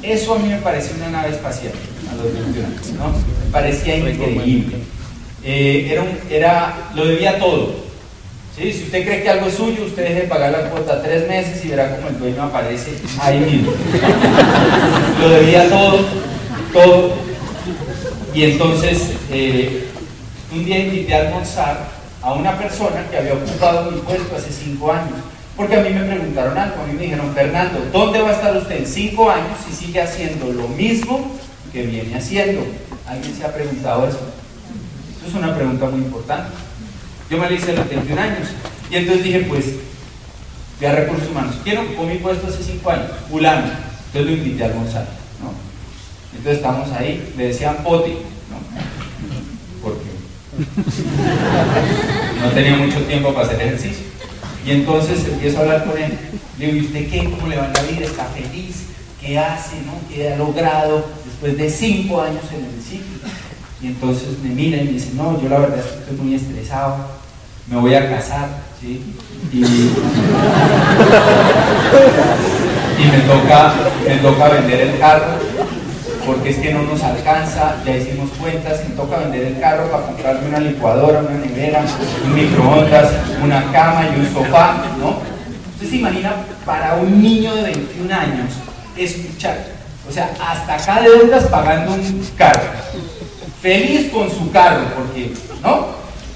Eso 0.03 0.35
a 0.35 0.39
mí 0.39 0.49
me 0.49 0.57
parecía 0.57 0.95
una 0.97 1.09
nave 1.09 1.29
espacial 1.29 1.73
a 2.11 2.15
los 2.15 2.33
21 2.33 2.67
años, 2.67 2.87
¿no? 2.97 3.09
Me 3.09 3.51
parecía 3.51 3.97
increíble. 3.97 4.77
Eh, 5.43 5.87
era, 5.91 6.03
era, 6.29 6.89
lo 6.93 7.05
debía 7.05 7.39
todo. 7.39 7.87
Si 8.57 8.69
usted 8.69 9.05
cree 9.05 9.21
que 9.21 9.29
algo 9.29 9.47
es 9.47 9.53
suyo, 9.53 9.85
usted 9.85 10.03
deje 10.03 10.21
de 10.21 10.27
pagar 10.27 10.51
la 10.51 10.69
cuota 10.69 11.01
tres 11.03 11.27
meses 11.27 11.63
y 11.63 11.69
verá 11.69 11.95
como 11.95 12.07
el 12.09 12.17
dueño 12.17 12.43
aparece 12.43 12.91
ahí 13.21 13.39
mismo. 13.39 13.71
lo 15.21 15.29
debía 15.29 15.69
todo, 15.69 15.99
todo. 16.73 17.13
Y 18.33 18.43
entonces, 18.43 19.11
eh, 19.31 19.87
un 20.51 20.65
día 20.65 20.79
invité 20.79 21.13
a 21.13 21.27
almorzar 21.27 21.87
a 22.21 22.33
una 22.33 22.57
persona 22.57 23.05
que 23.09 23.17
había 23.17 23.33
ocupado 23.33 23.91
mi 23.91 23.99
puesto 24.01 24.35
hace 24.35 24.51
cinco 24.51 24.91
años. 24.91 25.17
Porque 25.57 25.75
a 25.75 25.81
mí 25.81 25.89
me 25.89 26.03
preguntaron 26.03 26.55
algo, 26.55 26.83
a 26.83 26.85
mí 26.85 26.93
me 26.93 27.01
dijeron, 27.01 27.33
Fernando, 27.33 27.89
¿dónde 27.91 28.21
va 28.21 28.29
a 28.29 28.33
estar 28.33 28.55
usted 28.55 28.77
en 28.77 28.85
cinco 28.85 29.31
años 29.31 29.57
si 29.67 29.73
sigue 29.73 29.99
haciendo 29.99 30.53
lo 30.53 30.67
mismo 30.67 31.35
que 31.73 31.81
viene 31.81 32.15
haciendo? 32.15 32.63
¿Alguien 33.07 33.35
se 33.35 33.43
ha 33.43 33.51
preguntado 33.51 34.07
eso? 34.07 34.19
Eso 35.17 35.27
es 35.27 35.33
una 35.33 35.55
pregunta 35.55 35.89
muy 35.89 36.01
importante. 36.01 36.51
Yo 37.29 37.39
me 37.39 37.49
la 37.49 37.55
hice 37.55 37.71
a 37.71 37.75
los 37.75 37.89
21 37.89 38.21
años. 38.21 38.49
Y 38.91 38.97
entonces 38.97 39.23
dije, 39.23 39.39
pues, 39.49 39.65
a 40.85 40.91
recursos 40.91 41.27
humanos. 41.29 41.55
¿Quién 41.63 41.79
ocupó 41.79 42.03
mi 42.03 42.17
puesto 42.17 42.47
hace 42.47 42.61
5 42.63 42.91
años? 42.91 43.11
Fulano. 43.29 43.65
Entonces 44.07 44.25
lo 44.25 44.31
invité 44.31 44.63
a 44.63 44.67
almorzar. 44.67 45.07
¿no? 45.41 45.51
Entonces 46.37 46.57
estamos 46.57 46.91
ahí, 46.91 47.33
le 47.35 47.47
decían 47.47 47.77
poti, 47.83 48.11
¿no? 48.11 48.59
Porque 49.81 50.05
no 52.41 52.51
tenía 52.51 52.77
mucho 52.77 52.99
tiempo 53.05 53.33
para 53.33 53.47
hacer 53.47 53.61
ejercicio. 53.61 54.06
Y 54.67 54.71
entonces 54.71 55.25
empiezo 55.25 55.59
a 55.59 55.61
hablar 55.61 55.85
con 55.85 55.97
él. 55.97 56.11
Le 56.59 56.65
digo, 56.65 56.77
¿y 56.77 56.81
usted 56.87 57.09
qué? 57.09 57.23
¿Cómo 57.23 57.47
le 57.47 57.55
va 57.55 57.69
la 57.73 57.81
vida? 57.83 58.05
¿Está 58.05 58.25
feliz? 58.25 58.87
¿Qué 59.21 59.39
hace? 59.39 59.77
¿no? 59.85 59.93
¿Qué 60.13 60.33
ha 60.33 60.35
logrado 60.35 61.05
después 61.23 61.57
de 61.57 61.69
5 61.69 62.21
años 62.21 62.43
en 62.51 62.65
el 62.65 62.81
ciclo? 62.83 63.29
Y 63.81 63.87
entonces 63.87 64.27
me 64.43 64.49
mira 64.49 64.81
y 64.81 64.85
me 64.85 64.91
dice, 64.91 65.11
no, 65.13 65.41
yo 65.41 65.47
la 65.47 65.59
verdad 65.59 65.79
es 65.79 65.85
que 65.85 65.99
estoy 65.99 66.17
muy 66.17 66.35
estresado, 66.35 66.97
me 67.69 67.77
voy 67.77 67.93
a 67.93 68.09
casar, 68.09 68.49
¿sí? 68.81 69.01
Y, 69.53 69.59
me, 73.07 73.19
toca, 73.19 73.73
me 74.05 74.15
toca 74.17 74.49
vender 74.49 74.81
el 74.81 74.99
carro, 74.99 75.37
porque 76.27 76.51
es 76.51 76.57
que 76.57 76.73
no 76.73 76.83
nos 76.83 77.01
alcanza, 77.01 77.77
ya 77.83 77.97
hicimos 77.97 78.29
cuentas, 78.39 78.87
me 78.87 78.95
toca 78.95 79.17
vender 79.17 79.47
el 79.47 79.59
carro 79.59 79.89
para 79.89 80.03
comprarme 80.03 80.49
una 80.49 80.59
licuadora, 80.59 81.21
una 81.21 81.39
nevera, 81.39 81.83
un 82.25 82.35
microondas, 82.35 83.11
una 83.43 83.71
cama 83.71 84.09
y 84.13 84.19
un 84.19 84.33
sofá, 84.33 84.83
¿no? 84.99 85.21
Usted 85.73 85.89
se 85.89 85.95
imagina 85.95 86.33
para 86.65 86.95
un 86.95 87.21
niño 87.21 87.55
de 87.55 87.63
21 87.63 88.13
años 88.13 88.53
escuchar, 88.95 89.57
o 90.07 90.11
sea, 90.11 90.31
hasta 90.39 90.75
acá 90.75 91.01
de 91.01 91.09
deudas 91.09 91.45
pagando 91.45 91.93
un 91.93 92.27
carro 92.37 92.61
feliz 93.61 94.11
con 94.11 94.29
su 94.29 94.51
carro, 94.51 94.85
porque, 94.95 95.33
¿no? 95.63 95.87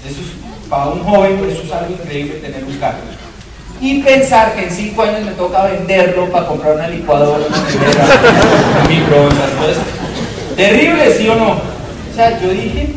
Eso 0.06 0.20
es, 0.20 0.68
para 0.68 0.86
un 0.86 1.02
joven 1.04 1.38
eso 1.50 1.62
es 1.62 1.72
algo 1.72 1.92
increíble 1.92 2.34
tener 2.36 2.64
un 2.64 2.76
carro. 2.78 2.98
Y 3.80 4.00
pensar 4.02 4.54
que 4.54 4.64
en 4.64 4.70
cinco 4.70 5.02
años 5.02 5.22
me 5.22 5.32
toca 5.32 5.64
venderlo 5.64 6.30
para 6.30 6.46
comprar 6.46 6.76
una 6.76 6.88
licuadora, 6.88 7.44
una 7.46 7.58
un 8.82 8.88
microondas, 8.88 9.50
todo 9.58 9.70
eso. 9.70 9.81
Terrible, 10.62 11.12
¿sí 11.18 11.28
o 11.28 11.34
no? 11.34 11.50
O 11.54 12.14
sea, 12.14 12.40
yo 12.40 12.50
dije, 12.50 12.94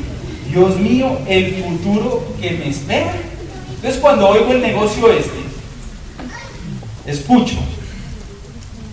Dios 0.51 0.77
mío, 0.79 1.17
el 1.27 1.63
futuro 1.63 2.23
que 2.39 2.51
me 2.51 2.69
espera. 2.69 3.11
Entonces 3.73 3.99
cuando 3.99 4.29
oigo 4.29 4.51
el 4.51 4.61
negocio 4.61 5.11
este, 5.11 5.39
escucho 7.07 7.55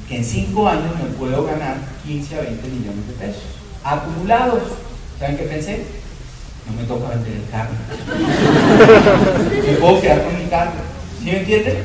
que 0.08 0.16
en 0.16 0.24
cinco 0.24 0.66
años 0.66 0.90
me 0.96 1.14
puedo 1.18 1.44
ganar 1.44 1.76
15 2.06 2.34
a 2.34 2.40
20 2.40 2.68
millones 2.68 3.08
de 3.08 3.12
pesos 3.12 3.42
acumulados. 3.84 4.62
¿Saben 5.18 5.36
qué 5.36 5.42
pensé? 5.42 5.84
No 6.66 6.80
me 6.80 6.84
toca 6.84 7.10
vender 7.10 7.34
el 7.34 7.50
carro. 7.50 7.72
Me 9.66 9.72
puedo 9.74 10.00
quedar 10.00 10.24
con 10.24 10.42
mi 10.42 10.48
carro. 10.48 10.72
¿Sí 11.18 11.26
me 11.26 11.40
entienden? 11.40 11.76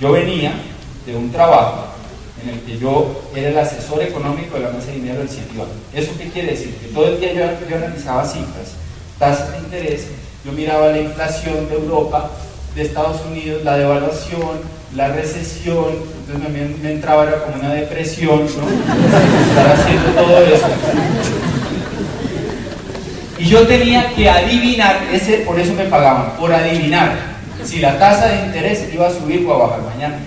Yo 0.00 0.12
venía 0.12 0.54
de 1.04 1.16
un 1.16 1.30
trabajo 1.30 1.85
en 2.46 2.54
el 2.54 2.60
que 2.60 2.78
yo 2.78 3.22
era 3.34 3.48
el 3.48 3.58
asesor 3.58 4.02
económico 4.02 4.56
de 4.56 4.64
la 4.64 4.70
mesa 4.70 4.86
de 4.86 4.94
dinero 4.94 5.18
del 5.18 5.28
Citibank. 5.28 5.68
¿Eso 5.92 6.12
qué 6.16 6.28
quiere 6.30 6.52
decir? 6.52 6.74
Que 6.76 6.88
todo 6.88 7.08
el 7.08 7.20
día 7.20 7.32
yo, 7.32 7.68
yo 7.68 7.76
analizaba 7.76 8.24
cifras, 8.24 8.74
tasas 9.18 9.52
de 9.52 9.58
interés, 9.58 10.06
yo 10.44 10.52
miraba 10.52 10.88
la 10.88 11.00
inflación 11.00 11.68
de 11.68 11.74
Europa, 11.74 12.30
de 12.74 12.82
Estados 12.82 13.20
Unidos, 13.26 13.64
la 13.64 13.76
devaluación, 13.78 14.60
la 14.94 15.08
recesión, 15.08 15.86
entonces 16.20 16.50
me, 16.50 16.68
me 16.82 16.92
entraba 16.92 17.24
era 17.24 17.42
como 17.42 17.56
una 17.56 17.74
depresión, 17.74 18.40
¿no? 18.40 18.44
Estar 18.44 19.72
haciendo 19.72 20.08
todo 20.10 20.38
eso. 20.44 20.66
Y 23.38 23.46
yo 23.46 23.66
tenía 23.66 24.14
que 24.14 24.30
adivinar, 24.30 25.00
ese, 25.12 25.38
por 25.38 25.58
eso 25.58 25.74
me 25.74 25.84
pagaban, 25.84 26.36
por 26.36 26.52
adivinar 26.52 27.36
si 27.64 27.80
la 27.80 27.98
tasa 27.98 28.28
de 28.28 28.46
interés 28.46 28.88
iba 28.92 29.08
a 29.08 29.10
subir 29.10 29.44
o 29.46 29.54
a 29.54 29.66
bajar 29.66 29.82
mañana. 29.82 30.18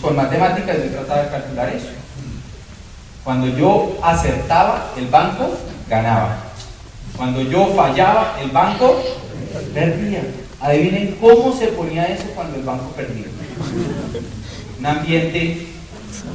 Con 0.00 0.16
matemáticas 0.16 0.76
yo 0.76 0.90
trataba 0.90 1.22
de 1.22 1.30
calcular 1.30 1.68
eso. 1.70 1.88
Cuando 3.24 3.48
yo 3.48 3.98
acertaba, 4.02 4.92
el 4.96 5.06
banco 5.08 5.56
ganaba. 5.88 6.38
Cuando 7.16 7.42
yo 7.42 7.74
fallaba, 7.74 8.38
el 8.40 8.50
banco 8.50 9.02
perdía. 9.74 10.22
Adivinen 10.60 11.16
cómo 11.20 11.52
se 11.56 11.68
ponía 11.68 12.06
eso 12.06 12.24
cuando 12.34 12.56
el 12.56 12.62
banco 12.62 12.90
perdía. 12.92 13.26
Un 14.78 14.86
ambiente 14.86 15.66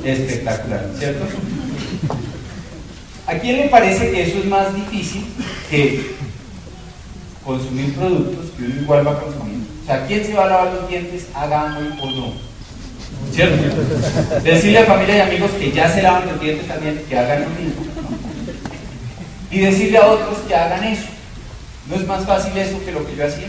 espectacular, 0.03 0.89
¿cierto? 0.97 1.25
¿A 3.25 3.33
quién 3.35 3.57
le 3.57 3.69
parece 3.69 4.11
que 4.11 4.23
eso 4.23 4.39
es 4.39 4.45
más 4.45 4.75
difícil 4.75 5.25
que 5.69 6.15
consumir 7.43 7.95
productos 7.95 8.51
que 8.57 8.65
uno 8.65 8.81
igual 8.81 9.07
va 9.07 9.11
a 9.11 9.19
consumir? 9.21 9.65
O 9.81 9.85
sea, 9.85 10.05
¿quién 10.05 10.25
se 10.25 10.33
va 10.33 10.43
a 10.43 10.49
lavar 10.49 10.73
los 10.73 10.89
dientes, 10.89 11.27
haga 11.33 11.77
hoy 11.77 11.87
o 12.01 12.11
no? 12.11 12.52
¿Cierto? 13.31 13.63
Decirle 14.43 14.79
a 14.79 14.85
familia 14.85 15.17
y 15.17 15.21
amigos 15.21 15.51
que 15.51 15.71
ya 15.71 15.89
se 15.91 16.01
lavan 16.01 16.27
los 16.27 16.39
dientes 16.39 16.67
también, 16.67 17.03
que 17.07 17.17
hagan 17.17 17.43
lo 17.43 17.49
mismo. 17.49 17.83
Y 19.49 19.59
decirle 19.59 19.97
a 19.97 20.07
otros 20.07 20.39
que 20.47 20.55
hagan 20.55 20.83
eso. 20.83 21.07
¿No 21.89 21.95
es 21.95 22.07
más 22.07 22.25
fácil 22.25 22.57
eso 22.57 22.83
que 22.83 22.91
lo 22.91 23.05
que 23.05 23.15
yo 23.15 23.25
hacía? 23.25 23.47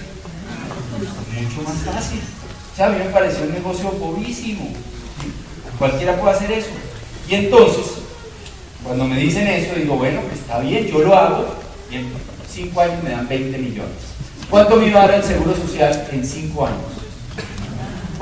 Mucho 1.40 1.68
más 1.68 1.78
fácil. 1.94 2.20
O 2.72 2.76
sea, 2.76 2.86
a 2.86 2.90
mí 2.90 2.98
me 2.98 3.10
pareció 3.10 3.44
un 3.44 3.52
negocio 3.52 3.90
bobísimo. 3.92 4.72
Cualquiera 5.78 6.20
puede 6.20 6.34
hacer 6.34 6.52
eso. 6.52 6.70
Y 7.28 7.34
entonces, 7.34 7.84
cuando 8.82 9.04
me 9.04 9.16
dicen 9.16 9.46
eso, 9.46 9.74
digo, 9.76 9.96
bueno, 9.96 10.20
pues 10.22 10.40
está 10.40 10.58
bien, 10.58 10.86
yo 10.86 10.98
lo 11.00 11.14
hago 11.14 11.54
y 11.90 11.96
en 11.96 12.12
5 12.52 12.80
años 12.80 13.02
me 13.02 13.10
dan 13.10 13.28
20 13.28 13.58
millones. 13.58 13.96
¿Cuánto 14.50 14.76
me 14.76 14.88
iba 14.88 15.02
a 15.02 15.06
dar 15.06 15.16
el 15.16 15.24
Seguro 15.24 15.54
Social 15.56 16.06
en 16.12 16.26
5 16.26 16.66
años? 16.66 16.93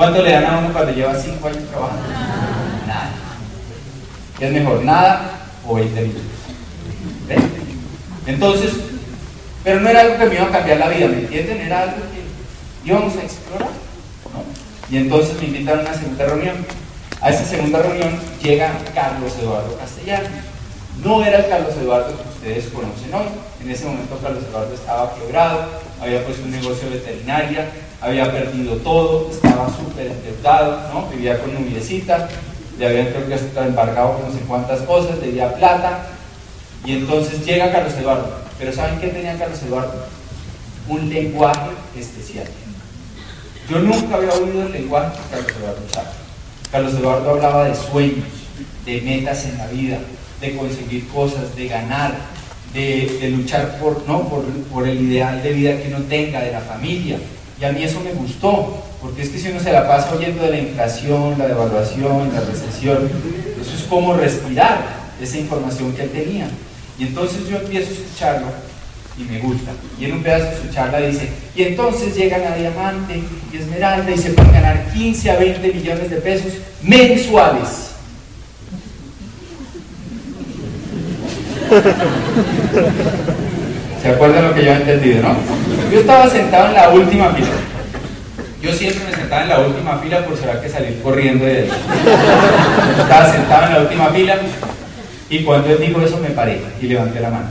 ¿Cuánto 0.02 0.21
le 0.21 0.32
dan 0.32 0.47
a 0.47 0.59
uno 0.59 0.73
cuando 0.73 0.92
lleva 0.92 1.14
5 1.14 1.47
años 1.47 1.62
trabajando? 1.71 2.09
Nada. 2.88 3.11
¿Qué 4.37 4.47
es 4.49 4.52
mejor, 4.52 4.82
nada 4.82 5.30
o 5.64 5.76
20 5.76 6.00
millones? 6.00 6.23
¿Ven? 7.28 7.38
Entonces, 8.26 8.73
pero 9.62 9.78
no 9.78 9.88
era 9.88 10.00
algo 10.00 10.18
que 10.18 10.26
me 10.26 10.35
iba 10.35 10.47
a 10.47 10.50
cambiar 10.50 10.78
la 10.78 10.88
vida, 10.88 11.06
¿me 11.06 11.18
entienden? 11.18 11.61
Era 11.61 11.82
algo 11.82 11.99
que 11.99 12.88
íbamos 12.88 13.16
a 13.16 13.23
explorar. 13.23 13.68
¿no? 13.68 14.42
Y 14.90 14.99
entonces 14.99 15.40
me 15.40 15.47
invitaron 15.47 15.87
a 15.87 15.90
una 15.90 15.97
segunda 15.97 16.26
reunión. 16.26 16.66
A 17.21 17.30
esa 17.30 17.44
segunda 17.44 17.80
reunión 17.80 18.18
llega 18.42 18.73
Carlos 18.92 19.32
Eduardo 19.40 19.78
Castellano. 19.78 20.28
No 21.04 21.25
era 21.25 21.38
el 21.38 21.49
Carlos 21.49 21.75
Eduardo 21.80 22.09
que 22.09 22.28
ustedes 22.28 22.73
conocen 22.73 23.14
hoy. 23.14 23.26
En 23.62 23.71
ese 23.71 23.85
momento 23.85 24.18
Carlos 24.21 24.42
Eduardo 24.50 24.75
estaba 24.75 25.14
quebrado, 25.14 25.68
había 26.00 26.25
puesto 26.25 26.42
un 26.42 26.50
negocio 26.50 26.90
veterinaria, 26.90 27.68
había 28.02 28.30
perdido 28.32 28.76
todo, 28.78 29.30
estaba 29.30 29.68
súper 29.68 30.09
endeudado, 30.09 31.09
vivía 31.11 31.38
con 31.38 31.54
nubiecita, 31.54 32.28
le 32.78 32.87
habían 32.87 33.06
creo 33.06 33.28
que 33.28 33.35
hasta 33.35 33.66
embargado 33.66 34.21
no 34.26 34.32
sé 34.32 34.40
cuántas 34.40 34.80
cosas, 34.82 35.21
debía 35.21 35.54
plata. 35.54 36.06
Y 36.85 36.94
entonces 36.94 37.44
llega 37.47 37.71
Carlos 37.71 37.94
Eduardo. 37.94 38.35
Pero 38.59 38.73
¿saben 38.73 38.99
qué 38.99 39.09
tenía 39.09 39.38
Carlos 39.38 39.62
Eduardo? 39.62 40.06
Un 40.88 41.09
lenguaje 41.09 41.71
especial. 41.97 42.47
Yo 43.71 43.78
nunca 43.78 44.16
había 44.16 44.32
oído 44.32 44.66
el 44.66 44.73
lenguaje 44.73 45.16
que 45.16 45.37
Carlos 45.37 45.56
Eduardo 45.56 45.82
usaba. 45.88 46.12
Carlos 46.73 46.94
Eduardo 46.94 47.30
hablaba 47.30 47.64
de 47.66 47.75
sueños, 47.76 48.26
de 48.85 49.00
metas 49.02 49.44
en 49.44 49.59
la 49.59 49.66
vida, 49.68 49.99
de 50.40 50.56
conseguir 50.56 51.06
cosas, 51.09 51.54
de 51.54 51.68
ganar, 51.68 52.14
de, 52.75 53.32
luchar 53.37 53.78
por, 53.78 54.02
¿no? 54.09 54.28
Por, 54.28 54.44
por, 54.73 54.88
el 54.88 55.00
ideal 55.02 55.40
de 55.42 55.52
vida 55.52 55.80
que 55.80 55.88
uno 55.94 56.04
tenga, 56.09 56.40
de 56.40 56.50
la 56.50 56.61
familia. 56.61 57.18
Y 57.62 57.64
a 57.64 57.71
mí 57.71 57.85
eso 57.85 58.00
me 58.00 58.12
gustó, 58.12 58.83
porque 59.00 59.23
es 59.23 59.28
que 59.28 59.38
si 59.38 59.49
uno 59.50 59.61
se 59.61 59.71
la 59.71 59.87
pasa 59.87 60.12
oyendo 60.16 60.42
de 60.42 60.50
la 60.50 60.59
inflación, 60.59 61.38
la 61.38 61.47
devaluación, 61.47 62.35
la 62.35 62.40
recesión, 62.40 63.09
eso 63.61 63.76
es 63.76 63.85
como 63.85 64.14
respirar 64.14 64.85
esa 65.23 65.38
información 65.38 65.92
que 65.92 66.02
él 66.02 66.11
tenía. 66.11 66.49
Y 66.99 67.04
entonces 67.04 67.49
yo 67.49 67.59
empiezo 67.59 67.90
a 67.90 67.92
escucharlo 67.92 68.47
y 69.16 69.23
me 69.23 69.38
gusta. 69.38 69.71
Y 69.97 70.07
en 70.07 70.14
un 70.14 70.25
pedazo 70.25 70.47
de 70.47 70.57
su 70.57 70.75
charla 70.75 70.99
dice, 70.99 71.28
y 71.54 71.62
entonces 71.62 72.16
llegan 72.16 72.42
a 72.52 72.57
Diamante 72.57 73.23
y 73.52 73.57
Esmeralda 73.57 74.11
y 74.11 74.19
se 74.19 74.31
pueden 74.31 74.54
ganar 74.54 74.92
15 74.92 75.31
a 75.31 75.37
20 75.37 75.73
millones 75.73 76.11
de 76.11 76.16
pesos 76.16 76.54
mensuales. 76.83 77.92
¿Se 84.02 84.09
acuerdan 84.09 84.49
lo 84.49 84.54
que 84.54 84.64
yo 84.64 84.73
he 84.73 84.75
entendido, 84.75 85.23
no? 85.23 85.37
Yo 85.92 86.00
estaba 86.00 86.28
sentado 86.28 86.66
en 86.68 86.75
la 86.75 86.90
última 86.90 87.30
fila. 87.30 87.49
Yo 88.61 88.73
siempre 88.73 89.04
me 89.04 89.14
sentaba 89.14 89.42
en 89.42 89.49
la 89.49 89.61
última 89.61 89.99
fila 89.99 90.25
por 90.26 90.37
será 90.37 90.61
que 90.61 90.68
salir 90.68 91.00
corriendo 91.02 91.44
de 91.44 91.59
ahí. 91.59 91.71
Estaba 92.99 93.32
sentado 93.32 93.66
en 93.66 93.73
la 93.75 93.80
última 93.82 94.06
fila 94.09 94.37
y 95.30 95.44
cuando 95.44 95.71
él 95.71 95.78
dijo 95.80 96.00
eso 96.00 96.18
me 96.18 96.30
paré 96.30 96.61
y 96.80 96.87
levanté 96.87 97.21
la 97.21 97.30
mano. 97.30 97.47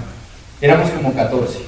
Éramos 0.59 0.89
como 0.89 1.13
14. 1.13 1.59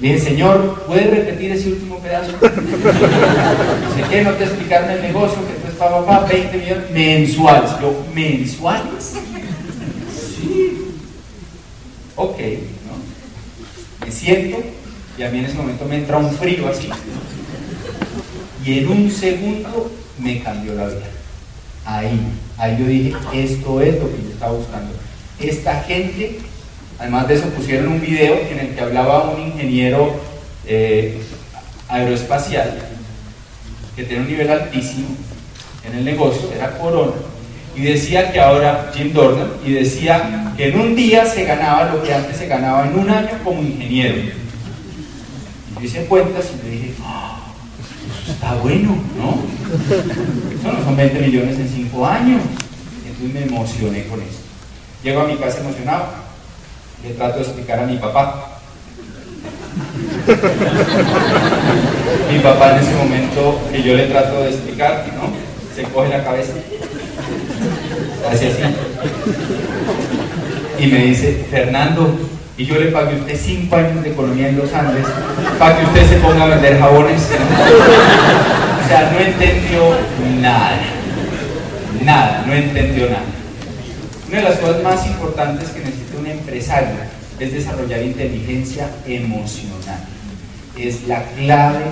Le 0.00 0.08
dije, 0.08 0.20
Señor, 0.20 0.84
¿puedes 0.86 1.10
repetir 1.10 1.52
ese 1.52 1.68
último 1.68 1.98
pedazo? 1.98 2.32
Dice, 2.32 4.08
¿qué? 4.10 4.22
No 4.22 4.32
te 4.32 4.44
explicaron 4.44 4.90
el 4.90 5.02
negocio, 5.02 5.38
que 5.46 5.52
tú 5.62 5.68
estabas 5.70 6.04
papá, 6.04 6.26
20 6.28 6.56
millones 6.56 6.90
mensuales. 6.90 7.70
Yo, 7.80 8.04
¿mensuales? 8.14 9.12
Sí. 10.10 10.96
Ok. 12.16 12.38
Me 14.04 14.10
siento 14.10 14.62
y 15.18 15.22
a 15.22 15.30
mí 15.30 15.38
en 15.38 15.44
ese 15.44 15.54
momento 15.54 15.84
me 15.84 15.96
entra 15.96 16.18
un 16.18 16.30
frío 16.32 16.68
así. 16.68 16.88
Y 18.64 18.78
en 18.78 18.88
un 18.88 19.10
segundo 19.10 19.90
me 20.18 20.42
cambió 20.42 20.74
la 20.74 20.86
vida. 20.86 21.10
Ahí, 21.84 22.20
ahí 22.58 22.76
yo 22.78 22.86
dije, 22.86 23.16
esto 23.34 23.80
es 23.80 23.94
lo 24.00 24.10
que 24.10 24.22
yo 24.22 24.30
estaba 24.30 24.52
buscando. 24.52 24.92
Esta 25.38 25.82
gente 25.82 26.38
Además 27.02 27.26
de 27.26 27.34
eso 27.34 27.48
pusieron 27.48 27.88
un 27.88 28.00
video 28.00 28.38
en 28.48 28.60
el 28.60 28.74
que 28.76 28.80
hablaba 28.80 29.30
un 29.30 29.40
ingeniero 29.40 30.14
eh, 30.64 31.20
aeroespacial 31.88 32.78
que 33.96 34.04
tiene 34.04 34.22
un 34.22 34.28
nivel 34.28 34.48
altísimo 34.48 35.08
en 35.84 35.96
el 35.96 36.04
negocio, 36.04 36.52
era 36.54 36.78
Corona, 36.78 37.14
y 37.74 37.82
decía 37.82 38.32
que 38.32 38.40
ahora, 38.40 38.90
Jim 38.94 39.12
Dornan, 39.12 39.48
y 39.64 39.72
decía 39.72 40.52
que 40.56 40.68
en 40.68 40.80
un 40.80 40.94
día 40.94 41.24
se 41.26 41.44
ganaba 41.44 41.92
lo 41.92 42.02
que 42.02 42.12
antes 42.12 42.36
se 42.36 42.46
ganaba 42.46 42.86
en 42.86 42.98
un 42.98 43.10
año 43.10 43.30
como 43.42 43.62
ingeniero. 43.62 44.16
Y 44.16 44.32
yo 45.74 45.80
hice 45.82 46.04
cuentas 46.06 46.50
y 46.52 46.64
me 46.64 46.70
dije, 46.70 46.94
ah, 47.02 47.38
eso 48.22 48.32
está 48.32 48.54
bueno, 48.54 48.96
¿no? 49.16 49.42
Eso 50.54 50.72
no 50.78 50.84
son 50.84 50.96
20 50.96 51.20
millones 51.20 51.58
en 51.58 51.68
5 51.68 52.06
años. 52.06 52.42
Entonces 53.06 53.34
me 53.34 53.42
emocioné 53.46 54.04
con 54.06 54.20
eso. 54.20 54.40
Llego 55.02 55.22
a 55.22 55.26
mi 55.26 55.36
casa 55.36 55.60
emocionado 55.60 56.22
le 57.02 57.14
trato 57.14 57.38
de 57.38 57.42
explicar 57.42 57.80
a 57.80 57.86
mi 57.86 57.96
papá. 57.96 58.58
mi 62.30 62.38
papá 62.38 62.76
en 62.76 62.84
ese 62.84 62.94
momento 62.94 63.60
que 63.70 63.82
yo 63.82 63.94
le 63.94 64.06
trato 64.06 64.40
de 64.40 64.50
explicar, 64.50 65.04
¿no? 65.16 65.32
Se 65.74 65.82
coge 65.90 66.10
la 66.10 66.22
cabeza. 66.22 66.52
Hace 68.30 68.48
así. 68.48 68.62
Y 70.78 70.86
me 70.86 70.98
dice, 71.06 71.46
Fernando, 71.50 72.18
y 72.56 72.64
yo 72.64 72.78
le 72.78 72.86
pagué 72.86 73.16
a 73.16 73.20
usted 73.20 73.40
cinco 73.40 73.76
años 73.76 74.02
de 74.02 74.10
economía 74.10 74.48
en 74.48 74.58
los 74.58 74.72
Andes 74.72 75.06
para 75.58 75.78
que 75.78 75.86
usted 75.86 76.08
se 76.08 76.16
ponga 76.16 76.44
a 76.44 76.48
vender 76.48 76.78
jabones. 76.78 77.22
o 78.84 78.88
sea, 78.88 79.10
no 79.12 79.18
entendió 79.18 79.96
nada. 80.40 80.78
Nada, 82.04 82.44
no 82.46 82.52
entendió 82.52 83.06
nada. 83.06 83.24
Una 84.28 84.38
de 84.38 84.44
las 84.44 84.58
cosas 84.58 84.82
más 84.82 85.06
importantes 85.06 85.68
que 85.70 85.80
necesita 85.80 86.18
un 86.18 86.26
empresario 86.26 86.94
es 87.38 87.52
desarrollar 87.52 88.02
inteligencia 88.02 88.88
emocional. 89.06 90.00
Es 90.76 91.06
la 91.06 91.22
clave 91.36 91.84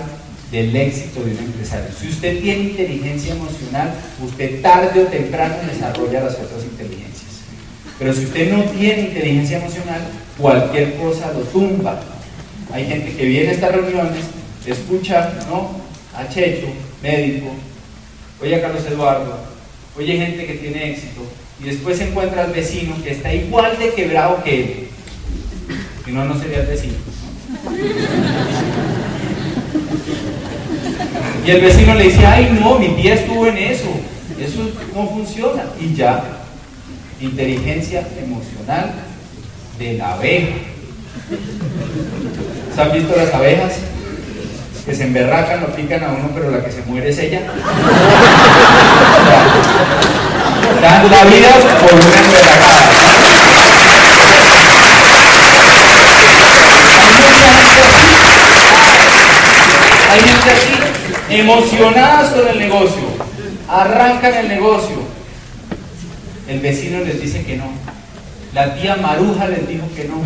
del 0.51 0.75
éxito 0.75 1.23
de 1.23 1.33
un 1.33 1.39
empresario. 1.39 1.87
Si 1.99 2.09
usted 2.09 2.41
tiene 2.41 2.65
inteligencia 2.65 3.35
emocional, 3.35 3.95
usted 4.23 4.61
tarde 4.61 5.03
o 5.03 5.07
temprano 5.07 5.57
desarrolla 5.71 6.25
las 6.25 6.35
otras 6.35 6.65
inteligencias. 6.65 7.31
Pero 7.99 8.13
si 8.13 8.25
usted 8.25 8.53
no 8.53 8.65
tiene 8.65 9.03
inteligencia 9.03 9.59
emocional, 9.59 10.01
cualquier 10.37 10.97
cosa 10.97 11.33
lo 11.33 11.41
tumba. 11.41 12.01
Hay 12.73 12.87
gente 12.87 13.15
que 13.15 13.27
viene 13.27 13.51
a 13.51 13.53
estas 13.53 13.73
reuniones, 13.73 14.25
escucha 14.67 15.33
¿no? 15.49 15.71
a 16.15 16.29
Checho, 16.29 16.69
médico, 17.03 17.51
oye 18.41 18.57
a 18.57 18.63
Carlos 18.63 18.85
Eduardo, 18.87 19.39
oye 19.97 20.17
gente 20.17 20.47
que 20.47 20.55
tiene 20.55 20.91
éxito, 20.91 21.23
y 21.61 21.65
después 21.65 21.99
se 21.99 22.09
encuentra 22.09 22.45
al 22.45 22.53
vecino 22.53 22.97
que 23.03 23.11
está 23.11 23.35
igual 23.35 23.79
de 23.79 23.93
quebrado 23.93 24.43
que 24.43 24.63
él. 24.63 24.89
Si 26.05 26.13
no, 26.13 26.25
no 26.25 26.39
sería 26.41 26.61
el 26.61 26.67
vecino. 26.67 26.95
Y 31.47 31.51
el 31.51 31.61
vecino 31.61 31.95
le 31.95 32.05
dice, 32.05 32.27
ay 32.27 32.59
no, 32.61 32.79
mi 32.79 32.89
tía 32.91 33.15
estuvo 33.15 33.47
en 33.47 33.57
eso. 33.57 33.89
Eso 34.39 34.71
no 34.95 35.07
funciona. 35.09 35.65
Y 35.79 35.95
ya, 35.95 36.23
inteligencia 37.21 38.07
emocional 38.23 38.93
de 39.79 39.95
la 39.95 40.15
abeja. 40.15 40.57
¿Se 42.75 42.81
han 42.81 42.93
visto 42.93 43.15
las 43.17 43.35
abejas? 43.35 43.73
Que 44.85 44.95
se 44.95 45.05
emberracan, 45.05 45.61
lo 45.61 45.75
pican 45.75 46.03
a 46.03 46.09
uno, 46.09 46.31
pero 46.35 46.51
la 46.51 46.65
que 46.65 46.73
se 46.73 46.83
muere 46.83 47.11
es 47.11 47.19
ella. 47.19 47.41
Dan 50.81 51.11
la 51.11 51.25
vida 51.25 51.51
por 51.81 51.95
una 51.95 52.05
emberracada. 52.05 52.90
Emocionadas 61.31 62.33
con 62.33 62.49
el 62.49 62.59
negocio, 62.59 63.03
arrancan 63.69 64.35
el 64.35 64.49
negocio. 64.49 64.97
El 66.49 66.61
vecino 66.61 67.01
les 67.01 67.21
dice 67.21 67.45
que 67.45 67.57
no. 67.57 67.71
La 68.53 68.75
tía 68.75 68.97
Maruja 68.97 69.47
les 69.49 69.69
dijo 69.69 69.89
que 69.95 70.05
no. 70.05 70.23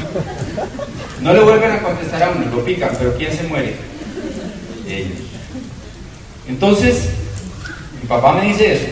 No 1.21 1.33
le 1.33 1.41
vuelven 1.41 1.71
a 1.73 1.83
contestar 1.83 2.23
a 2.23 2.31
uno, 2.31 2.47
lo 2.55 2.65
pican, 2.65 2.91
pero 2.99 3.17
¿quién 3.17 3.37
se 3.37 3.45
muere? 3.45 3.77
Ellos. 4.89 5.19
Entonces, 6.49 7.09
mi 8.01 8.09
papá 8.09 8.35
me 8.35 8.49
dice 8.49 8.75
eso. 8.75 8.87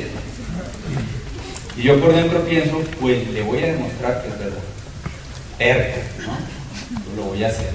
Y 1.76 1.82
yo 1.82 2.00
por 2.00 2.14
dentro 2.14 2.44
pienso, 2.44 2.82
pues 3.00 3.28
le 3.30 3.42
voy 3.42 3.58
a 3.62 3.72
demostrar 3.72 4.22
que 4.22 4.28
es 4.28 4.38
verdad. 4.38 4.58
Terco, 5.58 6.00
¿no? 6.26 7.16
lo 7.16 7.28
voy 7.30 7.44
a 7.44 7.48
hacer. 7.48 7.70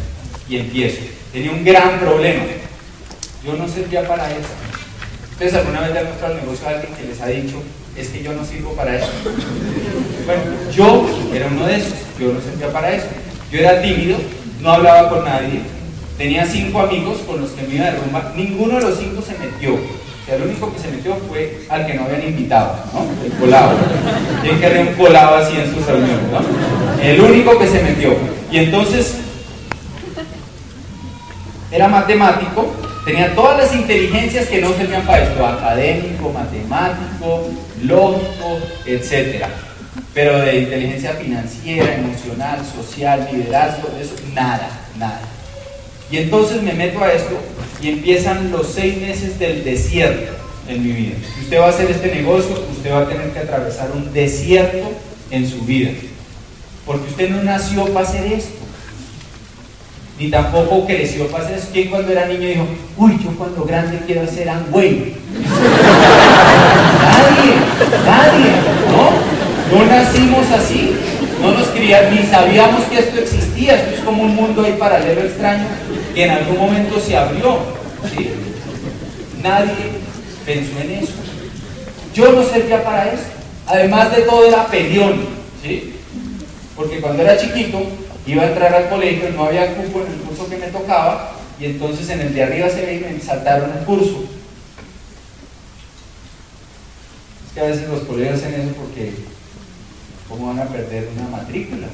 Y 0.47 0.57
empiezo. 0.57 1.01
Tenía 1.31 1.51
un 1.51 1.63
gran 1.63 1.99
problema. 1.99 2.43
Yo 3.47 3.53
no 3.53 3.67
servía 3.67 4.07
para 4.07 4.29
eso. 4.29 4.49
Ustedes 5.31 5.53
alguna 5.53 5.79
vez 5.81 5.93
le 5.93 5.99
han 5.99 6.07
mostrado 6.07 6.33
el 6.35 6.41
negocio 6.41 6.67
a 6.67 6.71
alguien 6.71 6.93
que 6.93 7.03
les 7.05 7.21
ha 7.21 7.27
dicho, 7.27 7.63
es 7.95 8.09
que 8.09 8.21
yo 8.21 8.33
no 8.33 8.43
sirvo 8.43 8.73
para 8.73 8.97
eso. 8.97 9.07
Bueno, 10.25 10.43
yo 10.71 11.09
era 11.33 11.47
uno 11.47 11.65
de 11.65 11.77
esos, 11.77 11.93
yo 12.19 12.33
no 12.33 12.41
servía 12.41 12.71
para 12.73 12.91
eso. 12.91 13.07
Yo 13.51 13.59
era 13.59 13.81
tímido, 13.81 14.17
no 14.61 14.71
hablaba 14.73 15.09
con 15.09 15.23
nadie, 15.23 15.61
tenía 16.17 16.45
cinco 16.45 16.81
amigos 16.81 17.19
con 17.25 17.39
los 17.39 17.51
que 17.51 17.65
me 17.65 17.75
iba 17.75 17.85
de 17.85 17.91
rumba, 17.91 18.33
ninguno 18.35 18.75
de 18.75 18.81
los 18.81 18.99
cinco 18.99 19.21
se 19.21 19.37
metió 19.37 19.79
el 20.27 20.41
único 20.41 20.73
que 20.73 20.79
se 20.79 20.89
metió 20.89 21.15
fue 21.29 21.61
al 21.69 21.85
que 21.85 21.93
no 21.93 22.03
habían 22.03 22.27
invitado, 22.27 22.75
¿no? 22.93 23.05
El 23.25 23.31
colado. 23.39 23.71
¿Quién 24.41 24.59
querría 24.59 24.81
un 24.81 24.93
colado 24.95 25.37
así 25.37 25.55
en 25.57 25.73
sus 25.73 25.85
reuniones, 25.85 26.29
no? 26.31 27.01
El 27.01 27.21
único 27.21 27.57
que 27.57 27.67
se 27.67 27.81
metió. 27.81 28.13
Y 28.51 28.57
entonces, 28.57 29.15
era 31.71 31.87
matemático, 31.87 32.73
tenía 33.07 33.33
todas 33.33 33.57
las 33.57 33.73
inteligencias 33.73 34.47
que 34.47 34.61
no 34.61 34.73
servían 34.73 35.03
para 35.03 35.23
esto, 35.23 35.47
académico, 35.47 36.29
matemático, 36.29 37.49
lógico, 37.83 38.59
etc. 38.85 39.45
Pero 40.13 40.39
de 40.39 40.57
inteligencia 40.59 41.13
financiera, 41.13 41.95
emocional, 41.95 42.59
social, 42.65 43.29
liderazgo, 43.31 43.87
eso, 43.99 44.13
nada, 44.33 44.69
nada. 44.99 45.21
Y 46.11 46.17
entonces 46.17 46.61
me 46.61 46.73
meto 46.73 47.01
a 47.01 47.13
esto 47.13 47.37
y 47.81 47.89
empiezan 47.89 48.51
los 48.51 48.67
seis 48.67 48.97
meses 48.97 49.39
del 49.39 49.63
desierto 49.63 50.33
en 50.67 50.83
mi 50.83 50.91
vida. 50.91 51.15
Si 51.33 51.43
usted 51.43 51.59
va 51.61 51.67
a 51.67 51.69
hacer 51.69 51.89
este 51.89 52.13
negocio, 52.13 52.61
usted 52.75 52.91
va 52.91 53.03
a 53.03 53.07
tener 53.07 53.31
que 53.31 53.39
atravesar 53.39 53.89
un 53.91 54.11
desierto 54.11 54.91
en 55.31 55.49
su 55.49 55.61
vida. 55.61 55.91
Porque 56.85 57.09
usted 57.09 57.29
no 57.29 57.41
nació 57.41 57.85
para 57.93 58.05
hacer 58.05 58.33
esto. 58.33 58.56
Ni 60.19 60.29
tampoco 60.29 60.85
creció 60.85 61.27
para 61.27 61.43
hacer 61.43 61.57
eso. 61.57 61.69
¿Quién 61.71 61.89
cuando 61.89 62.11
era 62.11 62.25
niño 62.25 62.47
dijo, 62.47 62.67
uy, 62.97 63.19
yo 63.23 63.31
cuando 63.37 63.63
grande 63.63 63.99
quiero 64.05 64.27
ser 64.27 64.49
Amway? 64.49 65.15
nadie, 67.01 67.53
nadie, 68.05 68.51
¿no? 68.91 69.77
No 69.77 69.85
nacimos 69.85 70.49
así, 70.51 70.95
no 71.41 71.51
nos 71.51 71.67
criamos, 71.67 72.11
ni 72.13 72.25
sabíamos 72.25 72.83
que 72.85 72.99
esto 72.99 73.19
existía, 73.19 73.75
esto 73.75 73.95
es 73.95 74.01
como 74.01 74.23
un 74.23 74.35
mundo 74.35 74.63
ahí 74.63 74.75
paralelo 74.79 75.21
extraño 75.21 75.65
que 76.15 76.23
en 76.23 76.31
algún 76.31 76.57
momento 76.57 76.99
se 76.99 77.15
abrió, 77.15 77.59
¿sí? 78.15 78.31
Nadie 79.43 79.75
pensó 80.45 80.79
en 80.79 81.03
eso. 81.03 81.13
Yo 82.15 82.31
no 82.31 82.43
servía 82.43 82.83
para 82.83 83.11
eso. 83.11 83.23
Además 83.67 84.15
de 84.15 84.23
todo 84.23 84.47
era 84.47 84.65
peleón, 84.65 85.25
¿sí? 85.61 85.93
Porque 86.75 86.99
cuando 86.99 87.21
era 87.21 87.37
chiquito 87.37 87.83
iba 88.27 88.43
a 88.43 88.47
entrar 88.49 88.75
al 88.75 88.89
colegio, 88.89 89.29
no 89.31 89.45
había 89.45 89.73
cupo 89.75 90.01
en 90.01 90.11
el 90.11 90.19
curso 90.19 90.49
que 90.49 90.57
me 90.57 90.67
tocaba, 90.67 91.31
y 91.59 91.65
entonces 91.65 92.09
en 92.09 92.21
el 92.21 92.33
de 92.33 92.43
arriba 92.43 92.69
se 92.69 93.01
me 93.01 93.19
saltaron 93.19 93.71
el 93.77 93.85
curso. 93.85 94.25
Es 97.47 97.53
que 97.53 97.61
a 97.61 97.63
veces 97.63 97.87
los 97.87 98.01
colegios 98.01 98.35
hacen 98.37 98.53
eso 98.53 98.73
porque 98.75 99.13
¿cómo 100.29 100.47
van 100.47 100.59
a 100.59 100.65
perder 100.65 101.09
una 101.17 101.29
matrícula? 101.37 101.87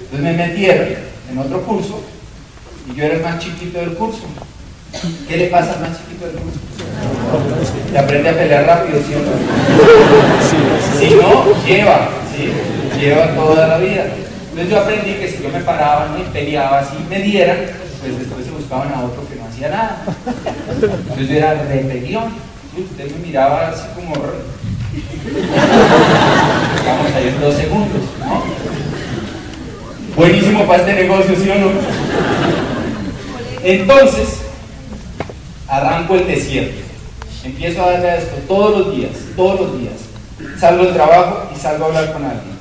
Entonces 0.00 0.20
me 0.20 0.32
metieron 0.32 0.88
en 1.30 1.38
otro 1.38 1.62
curso 1.62 2.02
y 2.90 2.96
yo 2.96 3.04
era 3.04 3.14
el 3.14 3.22
más 3.22 3.38
chiquito 3.38 3.78
del 3.78 3.94
curso. 3.94 4.24
¿Qué 5.26 5.36
le 5.36 5.46
pasa 5.46 5.74
al 5.74 5.80
más 5.80 5.98
chiquito 5.98 6.26
del 6.26 6.36
curso? 6.36 6.58
Se 7.90 7.98
aprende 7.98 8.28
a 8.28 8.36
pelear 8.36 8.66
rápido, 8.66 9.00
¿sí 9.00 9.14
o 9.14 9.18
no? 9.18 9.32
Si 10.98 11.14
no, 11.14 11.66
lleva, 11.66 12.10
¿sí? 12.36 13.00
Lleva 13.00 13.34
toda 13.34 13.66
la 13.66 13.78
vida. 13.78 14.06
Entonces 14.54 14.72
yo 14.72 14.80
aprendí 14.82 15.14
que 15.14 15.28
si 15.28 15.42
yo 15.42 15.48
me 15.48 15.58
paraba 15.64 16.16
y 16.16 16.22
peleaba 16.32 16.78
así, 16.78 16.94
me 17.10 17.18
dieran, 17.18 17.56
pues 18.00 18.20
después 18.20 18.44
se 18.44 18.52
buscaban 18.52 18.94
a 18.94 19.02
otro 19.02 19.28
que 19.28 19.34
no 19.34 19.46
hacía 19.46 19.68
nada. 19.68 20.04
Entonces 20.80 21.28
yo 21.28 21.34
era 21.34 21.54
rebelión. 21.54 22.26
Usted 22.78 23.10
me 23.16 23.26
miraba 23.26 23.70
así 23.70 23.82
como... 23.96 24.14
Vamos 26.86 27.12
a 27.16 27.20
ir 27.20 27.40
dos 27.40 27.54
segundos, 27.56 28.02
¿no? 28.20 28.44
Buenísimo 30.14 30.64
para 30.68 30.82
este 30.82 31.02
negocio, 31.02 31.34
¿sí 31.34 31.50
o 31.50 31.54
no? 31.56 31.70
Entonces, 33.64 34.38
arranco 35.66 36.14
el 36.14 36.28
desierto. 36.28 36.80
Empiezo 37.42 37.82
a 37.82 37.90
darle 37.90 38.08
a 38.08 38.16
esto 38.18 38.36
todos 38.46 38.78
los 38.78 38.94
días, 38.94 39.10
todos 39.34 39.62
los 39.62 39.80
días. 39.80 39.94
Salgo 40.60 40.84
del 40.84 40.94
trabajo 40.94 41.50
y 41.52 41.58
salgo 41.58 41.86
a 41.86 41.88
hablar 41.88 42.12
con 42.12 42.24
alguien. 42.24 42.53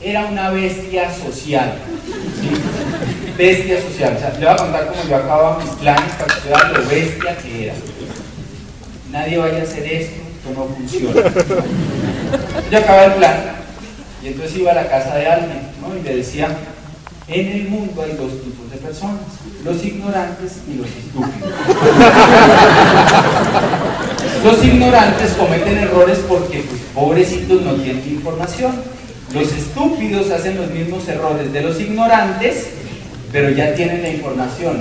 Era 0.00 0.26
una 0.26 0.50
bestia 0.50 1.12
social. 1.12 1.74
Bestia 3.36 3.82
social. 3.82 4.14
O 4.16 4.18
sea, 4.20 4.30
le 4.38 4.46
voy 4.46 4.54
a 4.54 4.56
contar 4.56 4.86
cómo 4.86 5.02
yo 5.08 5.16
acababa 5.16 5.58
mis 5.58 5.70
planes 5.70 6.12
para 6.14 6.34
que 6.34 6.48
vean 6.48 6.72
lo 6.72 6.88
bestia 6.88 7.36
que 7.38 7.64
era. 7.64 7.74
Nadie 9.10 9.38
vaya 9.38 9.58
a 9.58 9.62
hacer 9.62 9.84
esto, 9.86 10.22
esto 10.36 10.50
no 10.54 10.66
funciona. 10.66 11.22
Yo 12.70 12.78
acababa 12.78 13.04
el 13.06 13.12
plan 13.14 13.58
y 14.22 14.28
entonces 14.28 14.56
iba 14.56 14.70
a 14.72 14.74
la 14.74 14.88
casa 14.88 15.16
de 15.16 15.26
alguien 15.26 15.60
¿no? 15.80 15.96
y 15.96 16.02
le 16.02 16.16
decía, 16.16 16.48
en 17.26 17.46
el 17.46 17.68
mundo 17.68 18.02
hay 18.02 18.12
dos 18.12 18.40
tipos 18.42 18.70
de 18.70 18.76
personas, 18.78 19.22
los 19.64 19.84
ignorantes 19.84 20.58
y 20.68 20.74
los 20.74 20.86
estúpidos. 20.86 21.50
los 24.44 24.64
ignorantes 24.64 25.32
cometen 25.32 25.78
errores 25.78 26.18
porque 26.28 26.64
pues, 26.68 26.80
pobrecitos 26.94 27.62
no 27.62 27.74
tienen 27.74 28.08
información. 28.08 28.97
Los 29.32 29.52
estúpidos 29.52 30.30
hacen 30.30 30.56
los 30.56 30.70
mismos 30.70 31.06
errores 31.06 31.52
de 31.52 31.60
los 31.60 31.78
ignorantes, 31.78 32.68
pero 33.30 33.50
ya 33.50 33.74
tienen 33.74 34.02
la 34.02 34.08
información. 34.08 34.80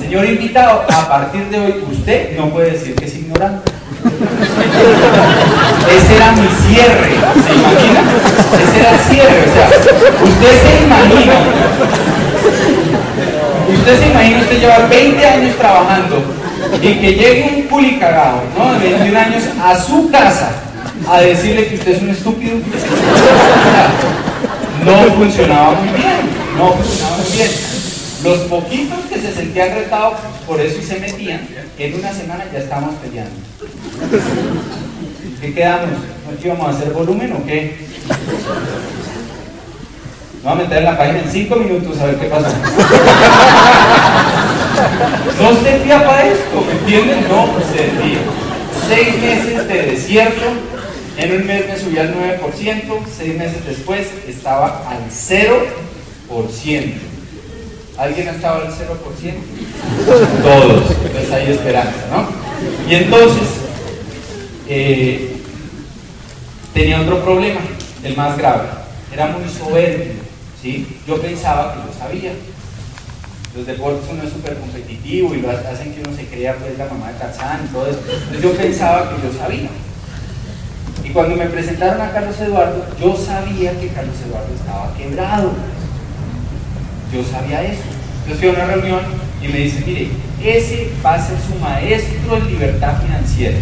Señor 0.00 0.24
invitado, 0.26 0.82
a 0.90 1.08
partir 1.08 1.44
de 1.50 1.60
hoy 1.60 1.84
usted 1.92 2.36
no 2.36 2.50
puede 2.50 2.72
decir 2.72 2.96
que 2.96 3.04
es 3.04 3.14
ignorante. 3.14 3.70
Ese 5.96 6.16
era 6.16 6.32
mi 6.32 6.48
cierre, 6.66 7.10
¿se 7.46 7.54
imagina? 7.54 8.00
Ese 8.60 8.80
era 8.80 8.90
el 8.90 8.98
cierre, 9.08 9.44
o 9.48 9.54
sea, 9.54 9.68
usted 10.24 10.54
se 10.62 10.84
imagina, 10.84 11.34
usted 13.72 14.00
se 14.00 14.06
imagina 14.08 14.40
usted 14.40 14.60
llevar 14.60 14.88
20 14.88 15.26
años 15.26 15.56
trabajando 15.56 16.22
y 16.82 16.94
que 16.94 17.14
llegue 17.14 17.52
un 17.56 17.62
culicagado, 17.62 18.42
¿no? 18.58 18.74
De 18.74 18.90
21 18.90 19.18
años 19.18 19.44
a 19.62 19.76
su 19.80 20.10
casa 20.10 20.65
a 21.08 21.20
decirle 21.20 21.68
que 21.68 21.76
usted 21.76 21.92
es 21.92 22.02
un 22.02 22.10
estúpido. 22.10 22.56
No 24.84 24.92
funcionaba 25.14 25.72
muy 25.72 25.88
bien, 25.88 26.30
no 26.56 26.72
funcionaba 26.72 27.16
muy 27.18 27.32
bien. 27.32 27.50
Los 28.24 28.38
poquitos 28.48 28.98
que 29.08 29.20
se 29.20 29.32
sentían 29.34 29.74
retados, 29.74 30.18
por 30.46 30.60
eso 30.60 30.80
se 30.82 30.98
metían, 30.98 31.46
en 31.78 31.94
una 31.94 32.12
semana 32.12 32.44
ya 32.52 32.58
estábamos 32.58 32.94
peleando. 32.96 33.34
¿Qué 35.40 35.54
quedamos? 35.54 35.90
¿No 35.90 36.44
íbamos 36.44 36.66
a 36.66 36.70
hacer 36.70 36.92
volumen 36.92 37.32
o 37.32 37.44
qué? 37.46 37.76
Voy 40.42 40.52
a 40.52 40.54
meter 40.56 40.78
en 40.78 40.84
la 40.84 40.98
página 40.98 41.18
en 41.20 41.30
cinco 41.30 41.56
minutos 41.56 41.98
a 42.00 42.06
ver 42.06 42.16
qué 42.16 42.26
pasa. 42.26 42.50
No 45.40 45.60
servía 45.62 46.04
para 46.04 46.26
esto, 46.26 46.64
¿me 46.66 46.72
entienden? 46.72 47.28
No 47.28 47.48
servía. 47.74 48.18
Seis 48.88 49.20
meses 49.20 49.68
de 49.68 49.82
desierto, 49.82 50.46
en 51.16 51.32
un 51.32 51.46
mes 51.46 51.66
me 51.66 51.78
subí 51.78 51.98
al 51.98 52.14
9%, 52.14 52.82
seis 53.16 53.38
meses 53.38 53.64
después 53.66 54.06
estaba 54.28 54.84
al 54.88 55.10
0%. 55.10 56.92
¿Alguien 57.96 58.28
ha 58.28 58.32
estado 58.32 58.66
al 58.66 58.72
0%? 58.72 58.76
Todos. 60.42 60.90
Entonces 60.90 61.32
hay 61.32 61.52
esperanza, 61.52 62.06
¿no? 62.10 62.28
Y 62.90 62.94
entonces, 62.94 63.48
eh, 64.68 65.36
tenía 66.74 67.00
otro 67.00 67.24
problema, 67.24 67.60
el 68.04 68.16
más 68.16 68.36
grave. 68.36 68.68
Era 69.10 69.28
muy 69.28 69.48
soberbio, 69.48 70.12
¿sí? 70.60 70.98
Yo 71.06 71.20
pensaba 71.20 71.72
que 71.72 71.86
lo 71.86 71.98
sabía. 71.98 72.32
Los 73.56 73.66
deportes 73.66 74.04
uno 74.10 74.22
es 74.22 74.30
súper 74.30 74.58
competitivo 74.58 75.34
y 75.34 75.40
lo 75.40 75.50
hacen 75.50 75.94
que 75.94 76.02
uno 76.06 76.14
se 76.14 76.26
crea 76.26 76.56
pues 76.56 76.76
la 76.76 76.84
mamá 76.84 77.10
de 77.10 77.18
Tarzán 77.18 77.64
y 77.64 77.72
todo 77.72 77.86
eso. 77.86 78.00
Entonces 78.06 78.42
yo 78.42 78.52
pensaba 78.52 79.08
que 79.08 79.26
yo 79.26 79.32
sabía. 79.32 79.70
Y 81.04 81.10
cuando 81.10 81.36
me 81.36 81.46
presentaron 81.46 82.00
a 82.00 82.10
Carlos 82.12 82.40
Eduardo, 82.40 82.84
yo 83.00 83.16
sabía 83.16 83.78
que 83.78 83.88
Carlos 83.88 84.16
Eduardo 84.26 84.54
estaba 84.54 84.92
quebrado. 84.94 85.52
Yo 87.12 87.22
sabía 87.24 87.62
eso. 87.62 87.82
Yo 88.28 88.34
fui 88.34 88.48
a 88.48 88.52
una 88.52 88.66
reunión 88.66 89.00
y 89.40 89.48
me 89.48 89.58
dice, 89.58 89.84
mire, 89.86 90.10
ese 90.42 90.90
va 91.04 91.14
a 91.14 91.26
ser 91.26 91.36
su 91.38 91.54
maestro 91.60 92.36
en 92.36 92.46
libertad 92.48 93.00
financiera. 93.00 93.58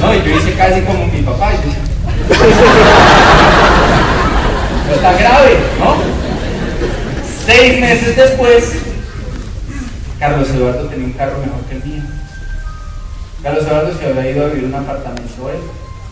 No, 0.00 0.14
y 0.14 0.22
yo 0.22 0.36
hice 0.38 0.54
casi 0.54 0.80
como 0.80 1.06
mi 1.06 1.20
papá. 1.20 1.52
Y 1.52 1.56
yo 4.88 4.94
está 4.94 5.12
grave, 5.12 5.58
¿no? 5.78 5.96
Seis 7.46 7.80
meses 7.80 8.16
después, 8.16 8.76
Carlos 10.18 10.48
Eduardo 10.50 10.86
tenía 10.88 11.06
un 11.06 11.12
carro 11.12 11.38
mejor 11.38 11.60
que 11.68 11.76
el 11.76 11.84
mío. 11.84 12.02
Carlos 13.42 13.64
Eduardo 13.64 13.98
se 13.98 14.06
había 14.06 14.30
ido 14.30 14.44
a 14.44 14.48
vivir 14.48 14.64
un 14.66 14.74
apartamento 14.74 15.50
él, 15.50 15.60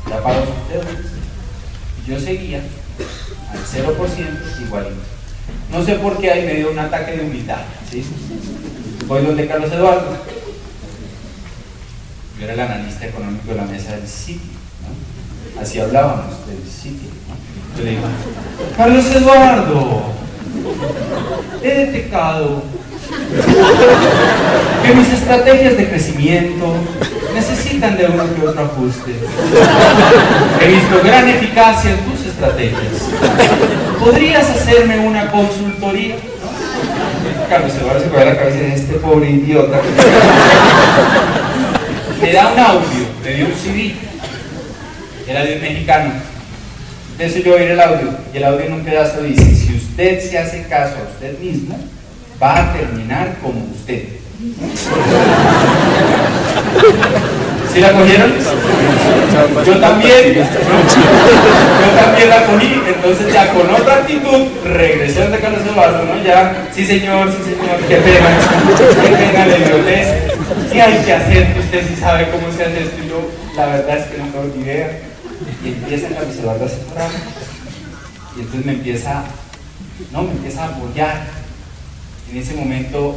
ya 0.09 0.23
pagó 0.23 0.47
sus 0.47 0.69
deudas. 0.73 1.13
Yo 2.07 2.19
seguía 2.19 2.63
al 3.53 3.59
0% 3.59 4.63
igualito. 4.63 4.95
No 5.71 5.85
sé 5.85 5.97
por 5.97 6.19
qué 6.19 6.31
ahí 6.31 6.47
me 6.47 6.55
dio 6.55 6.71
un 6.71 6.79
ataque 6.79 7.19
de 7.19 7.25
humildad. 7.25 7.61
¿sí? 7.91 8.05
Voy 9.07 9.23
donde 9.23 9.47
Carlos 9.47 9.71
Eduardo. 9.71 10.17
Yo 12.39 12.45
era 12.45 12.55
el 12.55 12.61
analista 12.61 13.07
económico 13.07 13.51
de 13.51 13.57
la 13.57 13.65
mesa 13.65 13.93
del 13.97 14.09
sitio. 14.09 14.59
Así 15.61 15.81
hablábamos 15.81 16.47
del 16.47 16.63
sitio. 16.67 17.11
Yo 17.77 17.85
le 17.85 17.91
digo, 17.91 18.03
Carlos 18.77 19.05
Eduardo, 19.07 20.03
he 21.63 21.69
detectado 21.69 22.63
que 24.83 24.95
mis 24.95 25.13
estrategias 25.13 25.77
de 25.77 25.89
crecimiento 25.89 26.75
necesitan 27.39 27.97
de 27.97 28.07
uno 28.07 28.25
que 28.35 28.47
otro 28.47 28.65
ajuste. 28.65 29.13
He 30.61 30.69
visto 30.69 31.01
gran 31.05 31.29
eficacia 31.29 31.93
en 31.93 31.99
tus 31.99 32.27
estrategias. 32.27 33.09
¿Podrías 34.01 34.51
hacerme 34.51 34.99
una 34.99 35.31
consultoría? 35.31 36.17
Carlos 37.49 37.73
Eduardo 37.81 38.01
se 38.01 38.11
coge 38.11 38.25
la 38.25 38.37
cabeza 38.37 38.59
de 38.59 38.75
este 38.75 38.95
pobre 38.95 39.31
idiota. 39.31 39.81
Me 42.21 42.33
da 42.33 42.53
un 42.53 42.59
audio, 42.59 43.07
me 43.23 43.31
dio 43.35 43.47
un 43.47 43.55
CD. 43.55 43.95
Era 45.29 45.45
de 45.45 45.55
un 45.55 45.61
mexicano. 45.63 46.13
Entonces 47.13 47.45
yo 47.45 47.55
oír 47.55 47.71
el 47.71 47.81
audio 47.81 48.11
y 48.33 48.37
el 48.37 48.45
audio 48.45 48.67
en 48.67 48.73
un 48.73 48.85
pedazo 48.85 49.23
dice, 49.23 49.55
si 49.55 49.77
usted 49.77 50.21
se 50.21 50.39
hace 50.39 50.67
caso 50.69 50.97
a 50.97 51.13
usted 51.13 51.39
mismo, 51.39 51.79
va 52.43 52.59
a 52.59 52.73
terminar 52.73 53.37
como 53.43 53.65
usted. 53.75 54.18
¿Sí 54.39 54.55
la 57.81 57.93
cogieron? 57.93 58.33
yo 59.67 59.81
también, 59.81 60.35
yo 60.35 60.45
también 62.01 62.31
la 62.31 62.47
cogí, 62.47 62.81
entonces 62.87 63.33
ya 63.33 63.53
con 63.53 63.69
otra 63.69 63.97
actitud 63.97 64.47
regresé 64.65 65.25
a 65.25 65.41
Carlos 65.41 65.63
Eduardo, 65.67 66.05
¿no? 66.05 66.23
Ya, 66.23 66.69
sí 66.73 66.87
señor, 66.87 67.33
sí 67.33 67.39
señor, 67.51 67.81
qué 67.89 67.97
pena, 67.97 68.29
qué 69.03 69.09
pena 69.09 69.47
le 69.47 69.59
idiotez, 69.59 70.07
¿qué 70.73 70.83
hay 70.83 71.05
que 71.05 71.15
hacer? 71.15 71.57
Usted 71.59 71.89
sí 71.89 71.97
sabe 72.01 72.31
cómo 72.31 72.53
se 72.57 72.65
hace 72.65 72.85
esto, 72.85 73.03
y 73.05 73.09
yo, 73.09 73.29
la 73.57 73.67
verdad 73.67 73.99
es 73.99 74.07
que 74.07 74.19
no 74.19 74.27
tengo 74.27 74.53
ni 74.55 74.63
idea. 74.63 75.01
Y 75.65 75.69
empieza 75.69 76.11
Carlos 76.11 76.37
Eduardo 76.37 76.63
a 76.63 76.67
asesorarme, 76.69 77.19
y 78.37 78.41
entonces 78.41 78.67
me 78.67 78.73
empieza, 78.73 79.25
no, 80.13 80.23
me 80.23 80.31
empieza 80.31 80.63
a 80.63 80.69
apoyar. 80.69 81.27
En 82.31 82.37
ese 82.37 82.55
momento, 82.55 83.17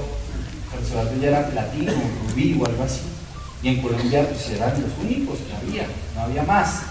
Carlos 0.72 0.90
Eduardo 0.90 1.22
ya 1.22 1.28
era 1.28 1.48
platino, 1.48 1.92
rubí 2.28 2.60
o 2.60 2.66
algo 2.66 2.84
así. 2.84 3.02
Y 3.62 3.70
en 3.70 3.82
Colombia 3.82 4.28
pues 4.28 4.50
eran 4.50 4.74
los 4.82 4.92
únicos 5.04 5.38
que 5.40 5.56
había, 5.56 5.86
no 6.16 6.22
había 6.22 6.44
más. 6.44 6.82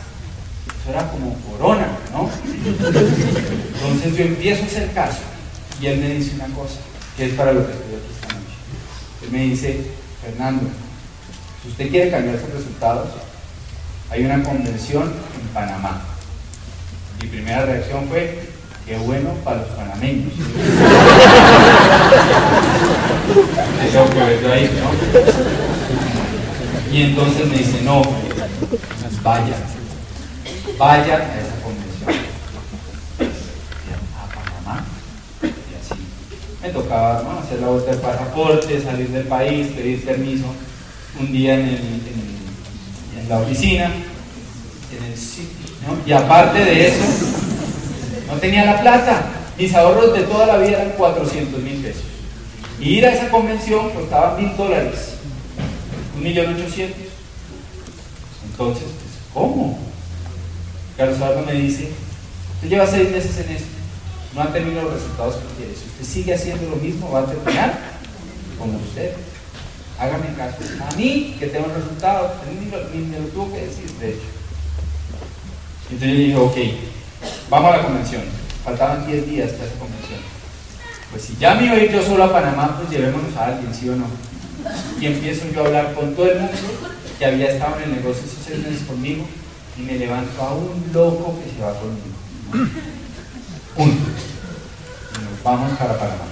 Eso 0.80 0.90
era 0.90 1.10
como 1.10 1.34
corona, 1.50 1.88
¿no? 2.12 2.30
Entonces 2.44 4.16
yo 4.16 4.24
empiezo 4.24 4.62
a 4.62 4.66
hacer 4.66 4.92
caso 4.92 5.18
y 5.80 5.86
él 5.86 5.98
me 5.98 6.10
dice 6.10 6.34
una 6.34 6.46
cosa, 6.54 6.76
que 7.16 7.26
es 7.26 7.34
para 7.34 7.52
lo 7.52 7.66
que 7.66 7.72
estoy 7.72 7.94
aquí 7.94 8.06
esta 8.14 8.28
noche. 8.28 8.54
Él 9.22 9.30
me 9.32 9.42
dice, 9.44 9.86
Fernando, 10.22 10.68
si 11.62 11.68
usted 11.68 11.90
quiere 11.90 12.10
cambiar 12.10 12.38
sus 12.38 12.50
resultados, 12.50 13.08
hay 14.10 14.24
una 14.24 14.42
convención 14.42 15.04
en 15.04 15.48
Panamá. 15.54 16.02
Mi 17.20 17.28
primera 17.28 17.64
reacción 17.64 18.08
fue, 18.08 18.48
qué 18.86 18.96
bueno 18.98 19.30
para 19.44 19.58
los 19.58 19.68
panameños. 19.68 20.32
Y 26.92 27.02
entonces 27.02 27.46
me 27.46 27.56
dice, 27.56 27.82
no, 27.84 28.02
vaya, 29.22 29.54
vaya 30.76 31.14
a 31.14 31.40
esa 31.40 31.54
convención. 31.62 32.10
A 34.18 34.26
Panamá. 34.34 34.84
Y 35.42 35.46
así. 35.46 36.02
Me 36.62 36.70
tocaba 36.70 37.40
hacer 37.40 37.60
la 37.60 37.68
vuelta 37.68 37.92
del 37.92 38.00
pasaporte, 38.00 38.82
salir 38.82 39.08
del 39.10 39.26
país, 39.26 39.68
pedir 39.68 40.04
permiso 40.04 40.46
un 41.20 41.32
día 41.32 41.54
en, 41.54 41.68
en, 41.68 43.28
la 43.28 43.38
oficina. 43.38 43.92
Y 46.04 46.12
aparte 46.12 46.58
de 46.58 46.88
eso, 46.88 47.04
no 48.26 48.34
tenía 48.34 48.64
la 48.64 48.80
plata. 48.80 49.26
Mis 49.56 49.72
ahorros 49.74 50.12
de 50.12 50.22
toda 50.24 50.46
la 50.46 50.56
vida 50.58 50.82
eran 50.82 50.96
400 50.96 51.62
mil 51.62 51.76
pesos. 51.76 52.10
Y 52.80 52.98
ir 52.98 53.06
a 53.06 53.12
esa 53.12 53.30
convención 53.30 53.90
costaba 53.90 54.38
mil 54.38 54.56
dólares 54.56 55.20
un 56.20 56.22
millón 56.22 56.54
ochocientos. 56.54 57.12
Entonces, 58.44 58.84
pues, 58.84 59.14
¿cómo? 59.32 59.78
Carlos 60.96 61.16
Eduardo 61.16 61.46
me 61.46 61.54
dice, 61.54 61.90
usted 62.56 62.68
lleva 62.68 62.86
seis 62.86 63.10
meses 63.10 63.38
en 63.38 63.56
esto, 63.56 63.68
no 64.34 64.42
ha 64.42 64.52
tenido 64.52 64.82
los 64.82 64.94
resultados 64.94 65.36
que 65.36 65.56
quiere. 65.56 65.74
Si 65.74 65.86
usted 65.86 66.04
sigue 66.04 66.34
haciendo 66.34 66.68
lo 66.68 66.76
mismo, 66.76 67.10
va 67.10 67.20
a 67.20 67.26
terminar 67.26 67.78
como 68.58 68.78
usted. 68.78 69.12
Hágame 69.98 70.34
caso. 70.36 70.56
A 70.90 70.94
mí, 70.96 71.36
que 71.38 71.46
tengo 71.46 71.68
resultados, 71.74 72.32
ni, 72.48 72.66
ni 72.98 73.06
me 73.06 73.18
lo 73.18 73.26
tuvo 73.26 73.52
que 73.52 73.66
decir, 73.66 73.90
de 73.92 74.10
hecho. 74.10 74.28
Entonces 75.90 76.08
yo 76.08 76.14
dije, 76.16 76.36
ok, 76.36 76.56
vamos 77.48 77.72
a 77.72 77.76
la 77.78 77.82
convención. 77.82 78.22
Faltaban 78.64 79.06
10 79.06 79.26
días 79.26 79.50
para 79.52 79.68
esa 79.68 79.78
convención. 79.78 80.39
Pues 81.11 81.23
si 81.25 81.37
ya 81.37 81.55
me 81.55 81.66
iba 81.66 81.77
yo 81.77 82.03
solo 82.03 82.25
a 82.25 82.33
Panamá, 82.33 82.77
pues 82.79 82.90
llevémonos 82.90 83.37
a 83.37 83.46
alguien, 83.46 83.75
¿sí 83.75 83.88
o 83.88 83.96
no? 83.96 84.07
y 85.01 85.07
empiezo 85.07 85.46
yo 85.53 85.62
a 85.62 85.66
hablar 85.66 85.94
con 85.94 86.14
todo 86.14 86.31
el 86.31 86.40
mundo 86.40 86.59
que 87.18 87.25
había 87.25 87.51
estado 87.51 87.77
en 87.79 87.85
el 87.85 87.96
negocio 87.96 88.23
esos 88.25 88.44
seis 88.44 88.59
meses 88.61 88.83
conmigo 88.87 89.25
y 89.79 89.83
me 89.83 89.99
levanto 89.99 90.42
a 90.42 90.55
un 90.55 90.90
loco 90.92 91.38
que 91.42 91.51
se 91.51 91.62
va 91.62 91.79
conmigo. 91.79 92.70
Uno. 93.77 93.92
Y 93.92 95.25
nos 95.25 95.42
vamos 95.42 95.79
para 95.79 95.99
Panamá. 95.99 96.25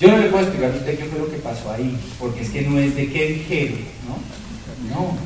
Yo 0.00 0.08
no 0.08 0.18
le 0.18 0.28
puedo 0.28 0.44
explicar 0.44 0.72
a 0.72 0.76
usted 0.76 0.98
qué 0.98 1.04
fue 1.04 1.18
lo 1.18 1.30
que 1.30 1.38
pasó 1.38 1.70
ahí, 1.70 1.96
porque 2.18 2.42
es 2.42 2.50
que 2.50 2.62
no 2.62 2.78
es 2.78 2.96
de 2.96 3.12
qué 3.12 3.26
dijeron, 3.28 3.78
¿no? 4.08 4.94
No, 4.94 5.16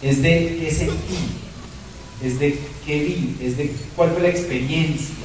es 0.00 0.22
de 0.22 0.56
qué 0.58 0.70
sentí, 0.70 1.18
es 2.22 2.38
de 2.38 2.58
qué 2.86 3.00
vi, 3.00 3.36
es 3.42 3.58
de 3.58 3.74
cuál 3.94 4.12
fue 4.12 4.22
la 4.22 4.28
experiencia. 4.30 5.23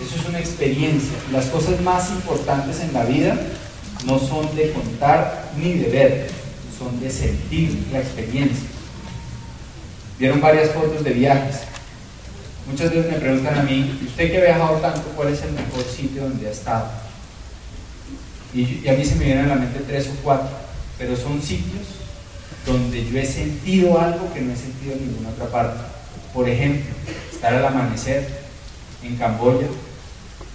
Eso 0.00 0.14
es 0.14 0.28
una 0.28 0.38
experiencia. 0.38 1.16
Las 1.32 1.46
cosas 1.46 1.80
más 1.80 2.10
importantes 2.10 2.80
en 2.80 2.92
la 2.92 3.04
vida 3.04 3.36
no 4.06 4.18
son 4.18 4.54
de 4.54 4.72
contar 4.72 5.52
ni 5.56 5.74
de 5.74 5.88
ver, 5.88 6.30
son 6.78 7.00
de 7.00 7.10
sentir 7.10 7.86
la 7.92 7.98
experiencia. 7.98 8.68
Vieron 10.18 10.40
varias 10.40 10.70
fotos 10.70 11.02
de 11.02 11.10
viajes. 11.10 11.60
Muchas 12.70 12.90
veces 12.90 13.10
me 13.10 13.18
preguntan 13.18 13.58
a 13.58 13.62
mí, 13.62 13.98
¿usted 14.06 14.30
que 14.30 14.38
ha 14.38 14.44
viajado 14.44 14.76
tanto, 14.76 15.02
cuál 15.16 15.32
es 15.32 15.42
el 15.42 15.52
mejor 15.52 15.82
sitio 15.84 16.22
donde 16.22 16.48
ha 16.48 16.50
estado? 16.50 16.86
Y, 18.54 18.86
a 18.88 18.92
mí 18.92 19.04
se 19.04 19.16
me 19.16 19.24
vienen 19.24 19.46
a 19.46 19.48
la 19.48 19.54
mente 19.56 19.80
tres 19.86 20.08
o 20.08 20.22
cuatro, 20.22 20.56
pero 20.96 21.16
son 21.16 21.40
sitios 21.42 21.86
donde 22.66 23.04
yo 23.04 23.18
he 23.18 23.26
sentido 23.26 23.98
algo 23.98 24.32
que 24.32 24.40
no 24.42 24.52
he 24.52 24.56
sentido 24.56 24.94
en 24.94 25.08
ninguna 25.08 25.30
otra 25.30 25.46
parte. 25.46 25.80
Por 26.34 26.48
ejemplo, 26.48 26.94
estar 27.32 27.54
al 27.54 27.66
amanecer 27.66 28.28
en 29.02 29.16
Camboya, 29.16 29.66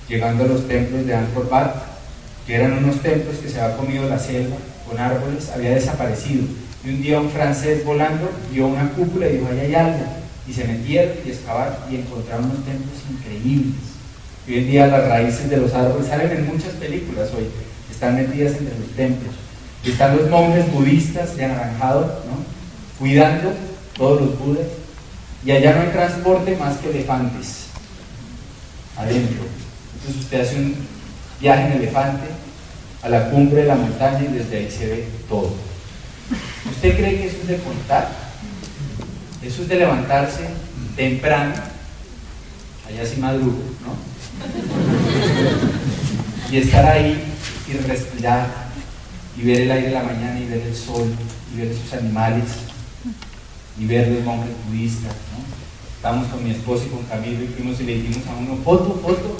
llegando 0.07 0.43
a 0.43 0.47
los 0.47 0.67
templos 0.67 1.05
de 1.05 1.15
Angkor 1.15 1.47
Wat, 1.51 1.71
que 2.45 2.55
eran 2.55 2.73
unos 2.73 3.01
templos 3.01 3.37
que 3.37 3.49
se 3.49 3.59
había 3.59 3.77
comido 3.77 4.09
la 4.09 4.19
selva 4.19 4.57
con 4.87 4.99
árboles, 4.99 5.49
había 5.53 5.71
desaparecido. 5.71 6.43
Y 6.83 6.89
un 6.89 7.01
día 7.01 7.19
un 7.19 7.29
francés 7.29 7.85
volando 7.85 8.29
vio 8.51 8.67
una 8.67 8.89
cúpula 8.89 9.27
y 9.27 9.37
dijo, 9.37 9.47
ahí 9.49 9.59
hay 9.59 9.75
algo. 9.75 10.05
Y 10.47 10.53
se 10.53 10.65
metieron 10.65 11.15
y 11.25 11.29
excavaron 11.29 11.75
y 11.89 11.95
encontraron 11.95 12.45
unos 12.45 12.65
templos 12.65 12.97
increíbles. 13.09 13.75
Y 14.45 14.53
hoy 14.53 14.59
en 14.59 14.67
día 14.67 14.87
las 14.87 15.07
raíces 15.07 15.49
de 15.49 15.57
los 15.57 15.73
árboles 15.73 16.07
salen 16.07 16.31
en 16.31 16.45
muchas 16.47 16.73
películas 16.73 17.29
hoy, 17.35 17.47
están 17.89 18.15
metidas 18.15 18.57
entre 18.57 18.77
los 18.77 18.89
templos. 18.89 19.33
Y 19.85 19.91
están 19.91 20.17
los 20.17 20.29
monjes 20.29 20.71
budistas 20.71 21.35
de 21.37 21.45
anaranjado, 21.45 22.01
¿no? 22.01 22.43
cuidando 22.99 23.53
todos 23.97 24.21
los 24.21 24.39
budas. 24.39 24.67
Y 25.45 25.51
allá 25.51 25.75
no 25.75 25.81
hay 25.81 25.89
transporte 25.89 26.55
más 26.57 26.77
que 26.77 26.89
elefantes 26.89 27.67
adentro. 28.97 29.43
Entonces 30.03 30.23
usted 30.23 30.41
hace 30.41 30.55
un 30.57 30.75
viaje 31.39 31.67
en 31.67 31.71
elefante 31.73 32.27
a 33.01 33.09
la 33.09 33.29
cumbre 33.29 33.61
de 33.61 33.67
la 33.67 33.75
montaña 33.75 34.21
y 34.21 34.33
desde 34.33 34.57
ahí 34.57 34.69
se 34.69 34.87
ve 34.87 35.07
todo. 35.29 35.53
¿Usted 36.69 36.97
cree 36.97 37.17
que 37.17 37.27
eso 37.27 37.37
es 37.41 37.47
de 37.47 37.57
contar? 37.57 38.09
Eso 39.41 39.61
es 39.61 39.67
de 39.69 39.75
levantarse 39.75 40.49
temprano, 40.97 41.53
allá 42.87 43.05
sí 43.05 43.19
madrugo, 43.19 43.59
¿no? 43.83 43.95
Y 46.51 46.57
estar 46.57 46.85
ahí 46.85 47.23
y 47.67 47.73
respirar 47.87 48.47
y 49.37 49.41
ver 49.41 49.61
el 49.61 49.71
aire 49.71 49.87
de 49.87 49.93
la 49.93 50.03
mañana 50.03 50.39
y 50.39 50.45
ver 50.45 50.61
el 50.61 50.75
sol 50.75 51.13
y 51.53 51.57
ver 51.57 51.67
esos 51.67 51.93
animales 51.93 52.43
y 53.79 53.85
ver 53.85 54.09
los 54.09 54.23
monjes 54.23 54.51
budistas, 54.67 55.13
¿no? 55.31 55.43
Estábamos 55.95 56.27
con 56.27 56.43
mi 56.43 56.51
esposo 56.51 56.85
y 56.85 56.89
con 56.89 57.03
Camilo 57.03 57.43
y 57.43 57.47
fuimos 57.47 57.79
y 57.79 57.83
le 57.83 57.95
dijimos 57.95 58.27
a 58.27 58.35
uno, 58.35 58.57
foto, 58.63 58.99
foto, 59.01 59.37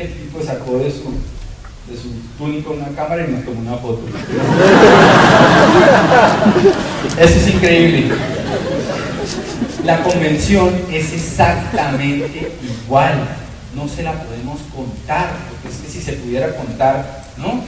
el 0.00 0.12
tipo 0.14 0.42
sacó 0.42 0.78
de 0.78 0.90
su, 0.90 1.12
de 1.88 1.96
su 1.96 2.10
túnica 2.38 2.70
una 2.70 2.88
cámara 2.88 3.26
y 3.26 3.32
nos 3.32 3.44
tomó 3.44 3.60
una 3.60 3.76
foto. 3.76 4.02
Eso 7.18 7.38
es 7.38 7.48
increíble. 7.54 8.14
La 9.84 10.02
convención 10.02 10.74
es 10.90 11.12
exactamente 11.12 12.52
igual. 12.84 13.28
No 13.74 13.86
se 13.88 14.02
la 14.02 14.12
podemos 14.24 14.58
contar, 14.74 15.30
porque 15.48 15.68
es 15.68 15.80
que 15.82 15.88
si 15.88 16.00
se 16.04 16.14
pudiera 16.14 16.56
contar, 16.56 17.24
¿no? 17.36 17.62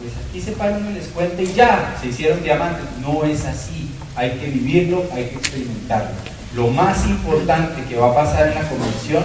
Pues 0.00 0.12
aquí 0.28 0.40
se 0.40 0.52
paran 0.52 0.88
y 0.90 0.94
les 0.94 1.08
cuenta 1.08 1.42
y 1.42 1.52
ya, 1.52 1.96
se 2.00 2.08
hicieron 2.08 2.42
diamantes. 2.42 2.84
No 3.00 3.24
es 3.24 3.44
así. 3.44 3.90
Hay 4.16 4.30
que 4.38 4.46
vivirlo, 4.46 5.04
hay 5.12 5.26
que 5.26 5.36
experimentarlo. 5.36 6.10
Lo 6.54 6.68
más 6.68 7.06
importante 7.06 7.84
que 7.84 7.96
va 7.96 8.10
a 8.10 8.14
pasar 8.14 8.48
en 8.48 8.54
la 8.54 8.68
convención 8.68 9.22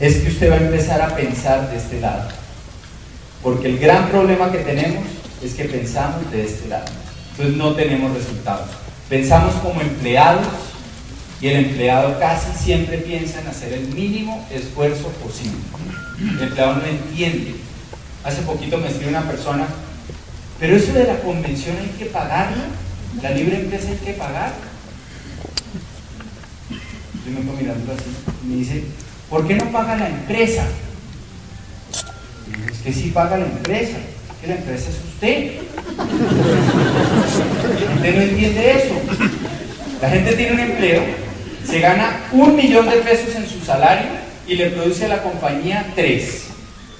es 0.00 0.16
que 0.16 0.28
usted 0.28 0.50
va 0.50 0.56
a 0.56 0.60
empezar 0.60 1.00
a 1.00 1.14
pensar 1.16 1.70
de 1.70 1.76
este 1.76 2.00
lado. 2.00 2.28
Porque 3.42 3.68
el 3.68 3.78
gran 3.78 4.08
problema 4.08 4.50
que 4.50 4.58
tenemos 4.58 5.04
es 5.42 5.54
que 5.54 5.64
pensamos 5.64 6.30
de 6.30 6.44
este 6.44 6.68
lado. 6.68 6.86
Entonces 7.32 7.56
no 7.56 7.74
tenemos 7.74 8.12
resultados. 8.14 8.68
Pensamos 9.08 9.54
como 9.56 9.80
empleados 9.80 10.46
y 11.40 11.48
el 11.48 11.66
empleado 11.66 12.18
casi 12.18 12.52
siempre 12.58 12.98
piensa 12.98 13.40
en 13.40 13.46
hacer 13.48 13.72
el 13.72 13.88
mínimo 13.88 14.46
esfuerzo 14.50 15.08
posible. 15.22 15.58
El 16.18 16.42
empleado 16.42 16.76
no 16.76 16.84
entiende. 16.84 17.54
Hace 18.24 18.42
poquito 18.42 18.78
me 18.78 18.88
escribió 18.88 19.10
una 19.10 19.28
persona, 19.28 19.66
pero 20.58 20.76
eso 20.76 20.92
de 20.92 21.04
la 21.04 21.20
convención 21.20 21.76
hay 21.80 21.90
que 21.98 22.06
pagarlo, 22.06 22.64
la 23.22 23.30
libre 23.30 23.60
empresa 23.60 23.88
hay 23.90 23.98
que 23.98 24.12
pagar. 24.14 24.52
Yo 27.24 27.32
me 27.32 27.38
pongo 27.40 27.58
mirando 27.58 27.92
así 27.92 28.10
me 28.46 28.56
dice, 28.56 28.84
¿Por 29.30 29.46
qué 29.46 29.54
no 29.54 29.70
paga 29.72 29.96
la 29.96 30.08
empresa? 30.08 30.64
Es 32.70 32.78
que 32.78 32.92
sí 32.92 33.10
paga 33.10 33.38
la 33.38 33.46
empresa, 33.46 33.96
que 34.40 34.46
la 34.46 34.54
empresa 34.54 34.90
es 34.90 34.96
usted. 35.12 35.52
La 37.72 37.88
gente 37.88 38.12
no 38.12 38.22
entiende 38.22 38.70
eso. 38.72 38.94
La 40.00 40.10
gente 40.10 40.36
tiene 40.36 40.52
un 40.52 40.60
empleo, 40.60 41.02
se 41.66 41.80
gana 41.80 42.20
un 42.30 42.54
millón 42.54 42.88
de 42.88 42.96
pesos 42.98 43.34
en 43.34 43.48
su 43.48 43.64
salario 43.64 44.08
y 44.46 44.54
le 44.54 44.70
produce 44.70 45.06
a 45.06 45.08
la 45.08 45.22
compañía 45.22 45.86
tres. 45.94 46.48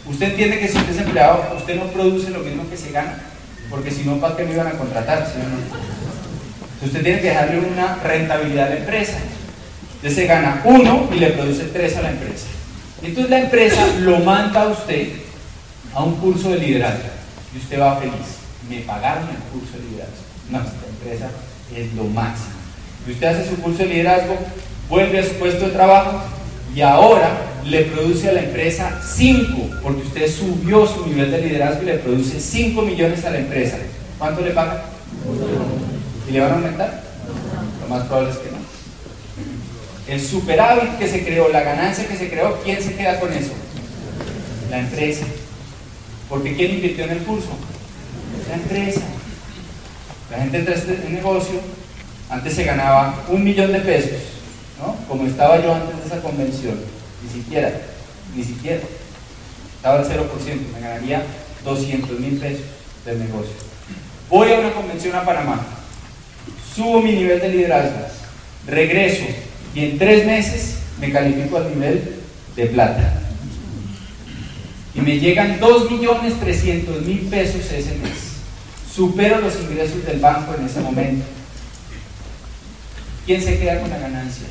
Usted 0.07 0.31
entiende 0.31 0.59
que 0.59 0.69
si 0.69 0.79
usted 0.79 0.95
es 0.95 1.01
empleado, 1.03 1.55
usted 1.57 1.77
no 1.77 1.89
produce 1.89 2.31
lo 2.31 2.39
mismo 2.39 2.69
que 2.71 2.77
se 2.77 2.91
gana, 2.93 3.19
porque 3.69 3.91
si 3.91 4.05
no, 4.05 4.17
¿para 4.19 4.37
qué 4.37 4.45
me 4.45 4.55
iban 4.55 4.69
a 4.69 4.79
contratar? 4.79 5.31
Usted 6.83 7.03
tiene 7.03 7.21
que 7.21 7.29
dejarle 7.29 7.59
una 7.59 7.97
rentabilidad 7.97 8.67
a 8.67 8.71
la 8.71 8.77
empresa. 8.77 9.19
Usted 10.07 10.23
se 10.23 10.29
gana 10.29 10.62
uno 10.64 11.09
y 11.12 11.19
le 11.19 11.31
produce 11.31 11.64
tres 11.64 11.97
a 11.97 12.03
la 12.03 12.12
empresa. 12.12 12.47
Entonces 13.03 13.29
la 13.29 13.40
empresa 13.40 13.85
lo 14.03 14.21
manda 14.21 14.62
a 14.62 14.69
usted 14.69 15.09
a 15.92 16.05
un 16.05 16.14
curso 16.14 16.51
de 16.51 16.61
liderazgo 16.61 17.09
y 17.53 17.59
usted 17.59 17.81
va 17.81 17.97
feliz. 17.97 18.14
Me 18.71 18.83
pagaron 18.83 19.25
el 19.29 19.37
curso 19.51 19.77
de 19.77 19.83
liderazgo. 19.90 20.14
No, 20.49 20.59
esta 20.59 20.87
empresa 20.88 21.31
es 21.75 21.92
lo 21.95 22.05
máximo. 22.05 22.55
Y 23.05 23.11
usted 23.11 23.27
hace 23.27 23.51
su 23.51 23.57
curso 23.57 23.79
de 23.79 23.87
liderazgo, 23.87 24.38
vuelve 24.88 25.19
a 25.19 25.25
su 25.25 25.33
puesto 25.33 25.64
de 25.64 25.73
trabajo 25.73 26.21
y 26.73 26.83
ahora 26.83 27.31
le 27.64 27.87
produce 27.87 28.29
a 28.29 28.35
la 28.35 28.42
empresa 28.42 29.01
5, 29.03 29.71
porque 29.83 30.03
usted 30.03 30.31
subió 30.31 30.87
su 30.87 31.05
nivel 31.05 31.33
de 31.33 31.40
liderazgo 31.40 31.83
y 31.83 31.87
le 31.87 31.99
produce 31.99 32.38
5 32.38 32.81
millones 32.83 33.25
a 33.25 33.31
la 33.31 33.38
empresa. 33.38 33.79
¿Cuánto 34.19 34.40
le 34.42 34.53
paga? 34.53 34.85
¿Y 36.29 36.31
le 36.31 36.40
van 36.40 36.53
a 36.53 36.55
aumentar? 36.55 37.03
Lo 37.81 37.88
más 37.88 38.05
probable 38.05 38.31
es 38.31 38.37
que 38.37 38.51
no. 38.53 38.56
El 40.09 40.21
superávit 40.21 40.99
que 40.99 41.09
se 41.09 41.25
creó, 41.25 41.49
la 41.49 41.62
ganancia 41.62 42.07
que 42.07 42.16
se 42.16 42.29
creó, 42.29 42.61
¿quién 42.62 42.81
se 42.81 42.95
queda 42.95 43.19
con 43.19 43.33
eso? 43.33 43.53
La 44.71 44.79
empresa. 44.79 45.27
Porque 46.29 46.55
¿quién 46.55 46.73
invirtió 46.73 47.05
en 47.05 47.11
el 47.11 47.19
curso? 47.19 47.49
La 48.49 48.55
empresa. 48.55 49.01
La 50.31 50.38
gente 50.38 50.59
entra 50.59 50.75
a 50.75 50.79
este 50.79 51.09
negocio, 51.09 51.61
antes 52.29 52.55
se 52.55 52.64
ganaba 52.64 53.25
un 53.29 53.45
millón 53.45 53.73
de 53.73 53.81
pesos, 53.81 54.19
¿no? 54.81 54.97
Como 55.09 55.27
estaba 55.27 55.62
yo 55.62 55.73
antes 55.73 56.01
de 56.01 56.07
esa 56.07 56.21
convención, 56.21 56.81
ni 57.23 57.42
siquiera, 57.42 57.73
ni 58.35 58.42
siquiera. 58.42 58.81
Estaba 59.77 60.01
al 60.01 60.05
0%, 60.05 60.29
me 60.73 60.81
ganaría 60.81 61.23
200 61.64 62.19
mil 62.19 62.38
pesos 62.38 62.64
del 63.05 63.21
negocio. 63.21 63.55
Voy 64.29 64.53
a 64.53 64.59
una 64.59 64.73
convención 64.73 65.14
a 65.14 65.25
Panamá, 65.25 65.64
subo 66.75 67.01
mi 67.01 67.12
nivel 67.12 67.40
de 67.40 67.49
liderazgo, 67.49 68.07
regreso 68.66 69.25
y 69.77 69.85
en 69.85 69.99
tres 69.99 70.25
meses 70.25 70.77
me 70.99 71.12
califico 71.12 71.59
al 71.59 71.69
nivel 71.69 72.03
de 72.57 72.67
plata. 72.67 73.21
Y 74.95 75.03
me 75.03 75.19
llegan 75.21 75.61
2.300.000 75.61 77.29
pesos 77.29 77.71
ese 77.71 77.95
mes. 77.97 78.37
Supero 78.91 79.43
los 79.43 79.55
ingresos 79.61 80.03
del 80.07 80.19
banco 80.19 80.55
en 80.59 80.65
ese 80.65 80.81
momento. 80.81 81.27
¿Quién 83.27 83.43
se 83.43 83.59
queda 83.59 83.83
con 83.83 83.91
la 83.91 83.99
ganancia? 83.99 84.47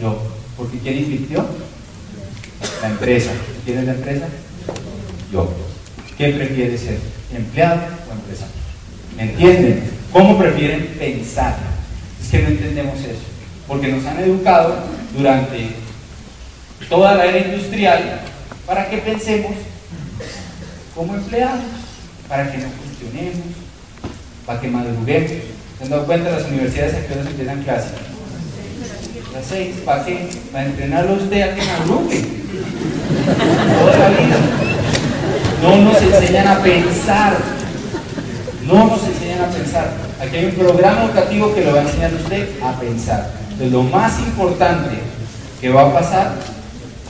Yo. 0.00 0.20
Porque 0.56 0.78
¿quién 0.78 0.98
invirtió? 0.98 1.46
La 2.82 2.88
empresa. 2.88 3.30
¿Quién 3.64 3.78
es 3.78 3.84
la 3.84 3.92
empresa? 3.92 4.26
Yo. 5.32 5.48
¿Quién 6.16 6.36
prefiere 6.36 6.76
ser? 6.76 6.98
¿Empleado 7.32 7.82
o 8.08 8.12
empresario? 8.14 8.54
¿Me 9.16 9.22
entienden? 9.30 9.90
¿Cómo 10.12 10.36
prefieren 10.36 10.88
pensar? 10.98 11.56
Es 12.20 12.30
que 12.30 12.42
no 12.42 12.48
entendemos 12.48 12.98
eso. 12.98 13.30
Porque 13.70 13.86
nos 13.86 14.04
han 14.04 14.18
educado 14.18 14.74
durante 15.16 15.76
toda 16.88 17.14
la 17.14 17.24
era 17.24 17.38
industrial 17.38 18.20
para 18.66 18.90
que 18.90 18.98
pensemos 18.98 19.52
como 20.92 21.14
empleados, 21.14 21.60
para 22.28 22.50
que 22.50 22.58
no 22.58 22.66
funcionemos, 22.68 23.46
para 24.44 24.60
que 24.60 24.66
madruguemos. 24.66 25.30
¿Se 25.78 25.84
han 25.84 25.90
dado 25.90 26.04
cuenta? 26.04 26.30
Las 26.30 26.48
universidades 26.48 26.94
a 26.94 27.06
qué 27.06 27.12
hora 27.16 27.30
empiezan 27.30 27.62
clases? 27.62 27.92
Las 29.32 29.46
seis. 29.46 29.76
¿Para 29.84 30.04
qué? 30.04 30.28
Para 30.50 30.66
entrenarlo 30.66 31.14
usted 31.14 31.40
a 31.40 31.54
que 31.54 31.62
madrugue. 31.64 32.24
Toda 33.78 33.98
la 33.98 34.08
vida. 34.08 34.36
No 35.62 35.76
nos 35.76 36.02
enseñan 36.02 36.48
a 36.48 36.60
pensar. 36.60 37.36
No 38.66 38.88
nos 38.88 39.04
enseñan 39.04 39.42
a 39.42 39.46
pensar. 39.46 39.92
Aquí 40.20 40.36
hay 40.38 40.46
un 40.46 40.54
programa 40.54 41.04
educativo 41.04 41.54
que 41.54 41.64
lo 41.64 41.72
va 41.72 41.78
a 41.78 41.82
enseñar 41.82 42.12
usted 42.14 42.60
a 42.60 42.72
pensar. 42.80 43.39
Entonces, 43.60 43.72
lo 43.72 43.82
más 43.82 44.18
importante 44.20 44.96
que 45.60 45.68
va 45.68 45.82
a 45.82 45.92
pasar, 45.92 46.32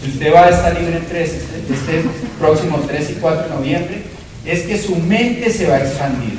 si 0.03 0.11
usted 0.11 0.35
va 0.35 0.47
a 0.47 0.49
estar 0.49 0.77
libre 0.77 0.97
en 0.97 1.07
tres, 1.07 1.31
este, 1.31 2.05
próximo 2.41 2.81
3 2.89 3.11
y 3.11 3.13
4 3.15 3.43
de 3.45 3.49
noviembre, 3.51 4.03
es 4.45 4.63
que 4.63 4.77
su 4.77 4.97
mente 4.97 5.53
se 5.53 5.69
va 5.69 5.77
a 5.77 5.83
expandir. 5.83 6.39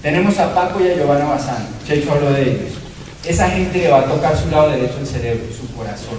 Tenemos 0.00 0.38
a 0.38 0.54
Paco 0.54 0.80
y 0.80 0.90
a 0.90 0.94
Giovanna 0.94 1.24
Bazán, 1.24 1.66
Checho 1.88 2.12
habló 2.12 2.30
de 2.30 2.42
ellos. 2.42 2.72
Esa 3.26 3.50
gente 3.50 3.78
le 3.78 3.88
va 3.88 4.00
a 4.00 4.04
tocar 4.04 4.38
su 4.38 4.48
lado 4.48 4.70
derecho 4.70 4.98
del 4.98 5.06
cerebro, 5.08 5.44
su 5.60 5.74
corazón. 5.74 6.18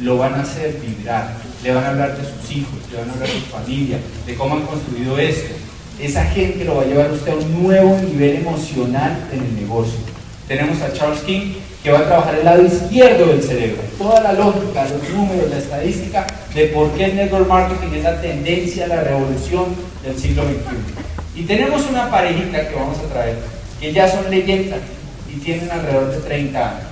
Lo 0.00 0.18
van 0.18 0.34
a 0.34 0.42
hacer 0.42 0.80
vibrar. 0.84 1.34
Le 1.62 1.72
van 1.72 1.84
a 1.84 1.88
hablar 1.90 2.18
de 2.18 2.24
sus 2.24 2.50
hijos, 2.50 2.74
le 2.90 2.98
van 2.98 3.08
a 3.08 3.12
hablar 3.12 3.28
de 3.28 3.34
su 3.34 3.46
familia, 3.46 3.98
de 4.26 4.34
cómo 4.34 4.56
han 4.56 4.62
construido 4.62 5.16
esto. 5.16 5.54
Esa 6.00 6.24
gente 6.24 6.64
lo 6.64 6.74
va 6.74 6.82
a 6.82 6.86
llevar 6.86 7.06
a 7.06 7.12
usted 7.12 7.30
a 7.30 7.36
un 7.36 7.62
nuevo 7.62 7.96
nivel 7.98 8.34
emocional 8.38 9.28
en 9.32 9.44
el 9.44 9.54
negocio. 9.54 10.00
Tenemos 10.48 10.82
a 10.82 10.92
Charles 10.92 11.20
King, 11.20 11.52
que 11.82 11.90
va 11.90 12.00
a 12.00 12.06
trabajar 12.06 12.36
el 12.36 12.44
lado 12.44 12.64
izquierdo 12.64 13.26
del 13.26 13.42
cerebro. 13.42 13.82
Toda 13.98 14.20
la 14.22 14.32
lógica, 14.34 14.84
los 14.84 15.08
números, 15.10 15.50
la 15.50 15.58
estadística 15.58 16.26
de 16.54 16.66
por 16.66 16.90
qué 16.92 17.06
el 17.06 17.16
network 17.16 17.48
marketing 17.48 17.96
es 17.96 18.04
la 18.04 18.20
tendencia, 18.20 18.86
la 18.86 19.00
revolución 19.00 19.66
del 20.02 20.16
siglo 20.18 20.44
XXI. 20.44 21.40
Y 21.40 21.44
tenemos 21.44 21.84
una 21.90 22.10
parejita 22.10 22.68
que 22.68 22.74
vamos 22.74 22.98
a 22.98 23.12
traer, 23.12 23.36
que 23.80 23.92
ya 23.92 24.08
son 24.08 24.30
leyendas 24.30 24.80
y 25.28 25.38
tienen 25.40 25.70
alrededor 25.70 26.10
de 26.10 26.18
30 26.18 26.70
años. 26.70 26.82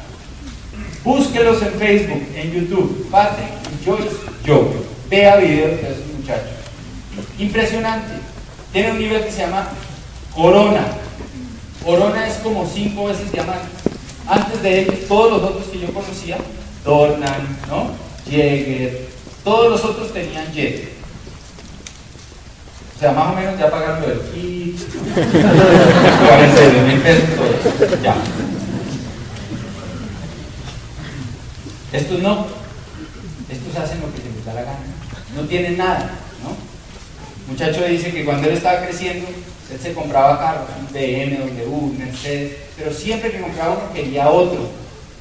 Búsquelos 1.05 1.62
en 1.62 1.72
Facebook, 1.74 2.22
en 2.35 2.53
YouTube, 2.53 3.09
Patrick 3.11 3.48
y 3.72 3.85
Joyce 3.85 4.16
yo. 4.44 4.68
Vea 5.09 5.37
videos 5.37 5.81
de 5.81 5.90
esos 5.90 6.07
muchachos. 6.18 6.50
Impresionante. 7.38 8.14
Tiene 8.72 8.92
un 8.92 8.98
nivel 8.98 9.24
que 9.24 9.33
se 9.33 9.42
llama 9.42 9.68
Corona. 10.35 10.87
Corona 11.85 12.29
es 12.29 12.35
como 12.37 12.66
cinco 12.66 13.07
veces 13.07 13.33
diamante. 13.33 13.79
Antes 14.30 14.62
de 14.62 14.82
él, 14.82 15.04
todos 15.08 15.32
los 15.32 15.42
otros 15.50 15.66
que 15.66 15.80
yo 15.80 15.92
conocía, 15.92 16.38
Dornan, 16.84 17.58
¿no? 17.68 17.90
Jäger, 18.24 19.08
todos 19.42 19.72
los 19.72 19.84
otros 19.84 20.12
tenían 20.12 20.52
Jet. 20.52 20.88
O 22.96 23.00
sea, 23.00 23.10
más 23.10 23.32
o 23.32 23.34
menos 23.34 23.58
ya 23.58 23.68
pagaron 23.68 24.04
el 24.04 24.20
kit, 24.32 24.78
42 25.04 26.86
mil 26.86 27.00
pesos, 27.00 27.28
todo. 27.34 28.02
Ya. 28.02 28.14
Estos 31.92 32.20
no. 32.20 32.46
Estos 33.48 33.76
hacen 33.82 34.00
lo 34.00 34.12
que 34.14 34.22
les 34.22 34.44
da 34.44 34.54
la 34.54 34.62
gana. 34.62 34.78
No 35.34 35.42
tienen 35.42 35.76
nada, 35.76 36.08
¿no? 36.44 36.70
muchacho 37.50 37.84
dice 37.84 38.12
que 38.12 38.24
cuando 38.24 38.48
él 38.48 38.54
estaba 38.54 38.84
creciendo, 38.84 39.26
él 39.72 39.78
se 39.80 39.94
compraba 39.94 40.38
carros, 40.38 40.68
un 40.80 40.92
BMW, 40.92 41.72
un 41.72 41.98
Mercedes, 41.98 42.56
pero 42.76 42.92
siempre 42.92 43.30
que 43.30 43.40
compraba 43.40 43.74
uno 43.74 43.92
quería 43.94 44.28
otro. 44.28 44.68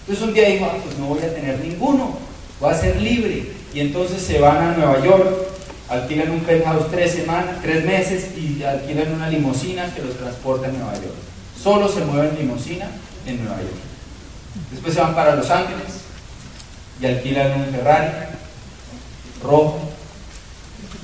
Entonces 0.01 0.27
un 0.27 0.33
día 0.33 0.49
dijo, 0.49 0.65
ah, 0.65 0.77
pues 0.83 0.97
no 0.97 1.05
voy 1.05 1.19
a 1.19 1.33
tener 1.33 1.59
ninguno, 1.59 2.17
voy 2.59 2.73
a 2.73 2.77
ser 2.77 2.99
libre. 2.99 3.51
Y 3.73 3.79
entonces 3.79 4.21
se 4.21 4.39
van 4.39 4.57
a 4.57 4.77
Nueva 4.77 5.03
York, 5.03 5.29
alquilan 5.87 6.31
un 6.31 6.39
penthouse 6.41 6.89
tres 6.89 7.11
semanas, 7.11 7.57
tres 7.61 7.85
meses 7.85 8.29
y 8.35 8.63
alquilan 8.63 9.13
una 9.13 9.29
limusina 9.29 9.93
que 9.93 10.01
los 10.01 10.17
transporta 10.17 10.67
a 10.67 10.71
Nueva 10.71 10.93
York. 10.95 11.15
Solo 11.61 11.87
se 11.87 12.03
mueven 12.05 12.35
limusina 12.35 12.89
en 13.27 13.43
Nueva 13.43 13.57
York. 13.57 13.73
Después 14.71 14.95
se 14.95 15.01
van 15.01 15.13
para 15.13 15.35
Los 15.35 15.49
Ángeles 15.51 16.01
y 16.99 17.05
alquilan 17.05 17.61
un 17.61 17.65
Ferrari 17.67 18.09
rojo 19.43 19.79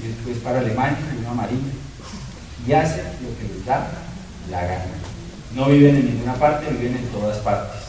y 0.04 0.08
después 0.08 0.38
para 0.40 0.60
Alemania 0.60 0.98
uno 1.20 1.30
amarillo 1.30 1.86
y 2.68 2.74
hacen 2.74 3.06
lo 3.22 3.38
que 3.38 3.54
les 3.54 3.66
da 3.66 3.88
la 4.50 4.62
gana. 4.62 4.86
No 5.56 5.68
viven 5.68 5.96
en 5.96 6.06
ninguna 6.06 6.34
parte, 6.36 6.72
viven 6.72 6.98
en 6.98 7.08
todas 7.08 7.38
partes. 7.38 7.82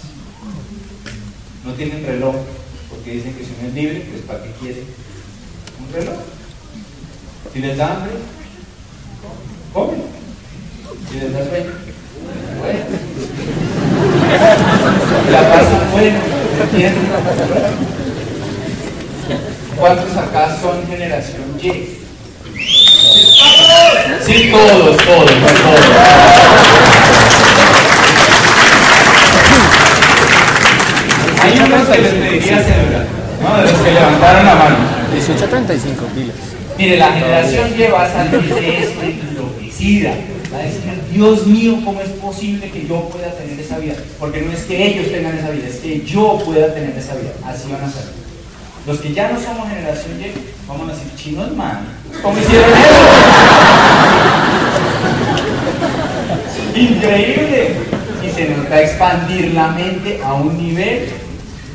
No 1.65 1.73
tienen 1.73 2.05
reloj, 2.05 2.37
porque 2.91 3.13
dicen 3.13 3.35
que 3.35 3.45
si 3.45 3.51
uno 3.59 3.69
es 3.69 3.75
libre, 3.75 4.07
pues 4.11 4.23
¿para 4.23 4.43
qué 4.43 4.51
quiere 4.61 4.83
un 5.81 5.93
reloj? 5.93 6.19
Si 7.53 7.59
les 7.61 7.77
da 7.77 7.95
hambre, 7.95 8.13
comen. 9.73 10.03
Si 11.11 11.19
les 11.19 11.33
da 11.33 11.45
sueño, 11.45 11.73
bueno. 12.61 12.85
La 15.31 15.53
pasan 15.53 15.93
bueno. 15.93 16.19
¿Cuántos 19.79 20.17
acá 20.17 20.57
son 20.61 20.87
generación 20.87 21.45
Y? 21.61 22.06
Sí, 23.17 24.51
todos, 24.51 24.97
todos, 24.97 25.31
todos. 25.31 25.81
Hay 31.43 31.59
unos 31.59 31.89
que 31.89 31.99
les 31.99 32.13
pediría 32.13 32.59
cédula, 32.63 33.05
¿no? 33.43 33.57
De 33.57 33.73
los 33.73 33.81
que 33.81 33.91
levantaron 33.93 34.47
la 34.47 34.55
mano. 34.55 34.77
18 35.15 35.45
a 35.45 35.49
35 35.49 36.05
pilas. 36.15 36.37
Mire, 36.77 36.97
la 36.99 37.13
generación 37.13 37.71
Y 37.79 37.83
va 37.91 38.05
a 38.05 38.13
salir 38.13 38.55
de 38.55 38.79
esto 38.83 39.01
enloquecida. 39.03 40.11
va 40.53 40.59
a 40.59 40.63
decir, 40.63 40.81
Dios 41.13 41.47
mío, 41.47 41.79
¿cómo 41.85 42.03
es 42.03 42.11
posible 42.11 42.71
que 42.71 42.87
yo 42.87 43.09
pueda 43.09 43.31
tener 43.33 43.59
esa 43.59 43.79
vida? 43.79 43.95
Porque 44.19 44.43
no 44.43 44.53
es 44.53 44.65
que 44.65 44.89
ellos 44.89 45.11
tengan 45.11 45.39
esa 45.39 45.51
vida, 45.51 45.69
es 45.69 45.77
que 45.77 46.03
yo 46.05 46.39
pueda 46.45 46.75
tener 46.75 46.95
esa 46.99 47.15
vida. 47.15 47.33
Así 47.47 47.73
van 47.73 47.85
a 47.85 47.91
ser. 47.91 48.26
Los 48.87 49.01
que 49.01 49.13
ya 49.13 49.33
no 49.33 49.41
somos 49.41 49.69
generación 49.69 50.21
Y, 50.21 50.33
vamos 50.69 50.89
a 50.89 50.93
decir, 50.93 51.11
chinos, 51.17 51.53
man, 51.57 51.85
¿cómo 52.23 52.39
hicieron 52.39 52.71
eso? 52.71 52.87
Increíble. 56.77 57.77
Y 58.23 58.31
se 58.31 58.49
nos 58.51 58.71
va 58.71 58.77
a 58.77 58.83
expandir 58.83 59.55
la 59.55 59.69
mente 59.69 60.21
a 60.23 60.35
un 60.35 60.57
nivel 60.57 61.09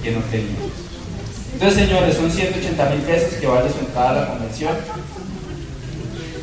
que 0.01 0.11
no 0.11 0.21
teníamos. 0.31 0.71
Entonces, 1.53 1.85
señores, 1.85 2.15
son 2.15 2.31
180 2.31 2.89
mil 2.89 2.99
pesos 2.99 3.33
que 3.33 3.47
vale 3.47 3.69
su 3.69 3.79
entrada 3.79 4.09
a 4.09 4.13
la 4.13 4.27
convención. 4.27 4.73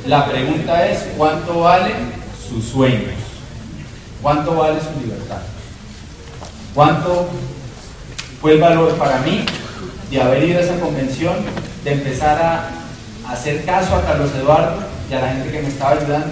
La 0.07 0.31
pregunta 0.31 0.87
es, 0.87 1.07
¿cuánto 1.17 1.61
valen 1.61 2.13
sus 2.47 2.65
sueños? 2.65 3.15
¿Cuánto 4.21 4.55
vale 4.55 4.79
su 4.81 5.01
libertad? 5.01 5.41
¿Cuánto 6.75 7.29
fue 8.41 8.53
el 8.53 8.61
valor 8.61 8.93
para 8.97 9.21
mí 9.21 9.45
de 10.11 10.21
haber 10.21 10.45
ido 10.45 10.59
a 10.59 10.63
esa 10.63 10.81
convención, 10.81 11.37
de 11.85 11.93
empezar 11.93 12.41
a 12.41 13.33
hacer 13.33 13.65
caso 13.65 13.95
a 13.95 14.05
Carlos 14.05 14.31
Eduardo 14.35 14.83
y 15.11 15.15
a 15.15 15.21
la 15.21 15.29
gente 15.33 15.51
que 15.51 15.63
me 15.63 15.69
estaba 15.69 15.93
ayudando? 15.93 16.29